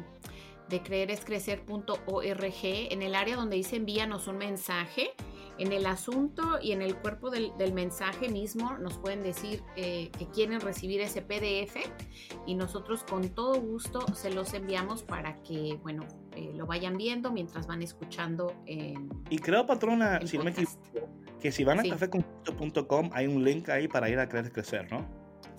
[0.69, 5.11] de creerescrecer.org, en el área donde dice envíanos un mensaje,
[5.59, 10.27] en el asunto y en el cuerpo del, mensaje mismo nos pueden decir eh, que
[10.27, 11.75] quieren recibir ese PDF
[12.45, 17.31] y nosotros con todo gusto se los enviamos para que, bueno, eh, lo vayan viendo
[17.31, 18.53] mientras van escuchando.
[18.65, 20.77] y creo, patrona, si no me equivoco,
[21.39, 25.05] que si van a cafeconcristo.com hay un link ahí para ir a Creer Crecer, ¿no?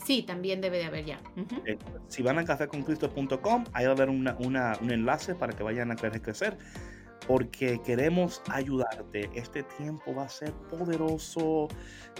[0.04, 1.20] Sí, también debe de haber ya.
[1.66, 1.76] Eh,
[2.08, 4.36] si van a cafeconcristo.com, ahí va a haber una,
[4.80, 6.56] un enlace para que vayan a Creer Crecer
[7.28, 9.30] porque queremos ayudarte.
[9.34, 11.68] Este tiempo va a ser poderoso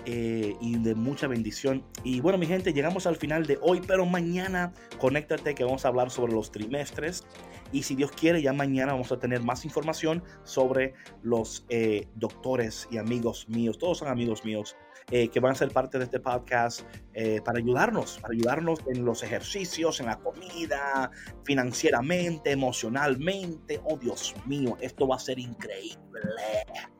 [0.04, 1.82] eh, y de mucha bendición.
[2.04, 5.88] Y bueno, mi gente, llegamos al final de hoy, pero mañana conéctate que vamos a
[5.88, 7.24] hablar sobre los trimestres.
[7.72, 10.92] Y si Dios quiere, ya mañana vamos a tener más información sobre
[11.22, 13.78] los eh, doctores y amigos míos.
[13.78, 14.76] Todos son amigos míos
[15.10, 16.82] eh, que van a ser parte de este podcast
[17.20, 21.10] eh, para ayudarnos, para ayudarnos en los ejercicios, en la comida,
[21.42, 23.80] financieramente, emocionalmente.
[23.82, 25.98] Oh, Dios mío, esto va a ser increíble,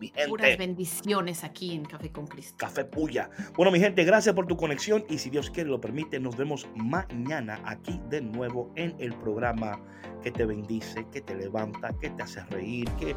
[0.01, 0.29] mi gente.
[0.29, 2.57] Puras bendiciones aquí en Café con Cristo.
[2.59, 3.31] Café Puya.
[3.57, 6.67] Bueno, mi gente, gracias por tu conexión y si Dios quiere lo permite, nos vemos
[6.75, 9.81] mañana aquí de nuevo en el programa
[10.23, 13.11] que te bendice, que te levanta, que te hace reír, que,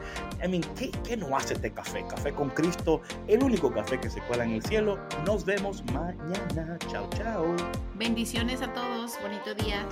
[0.44, 2.06] I mean, ¿qué, ¿qué no hace este café?
[2.08, 5.00] Café con Cristo, el único café que se cuela en el cielo.
[5.26, 6.78] Nos vemos mañana.
[6.92, 7.56] Chao, chao.
[7.96, 9.18] Bendiciones a todos.
[9.22, 9.88] Bonito día.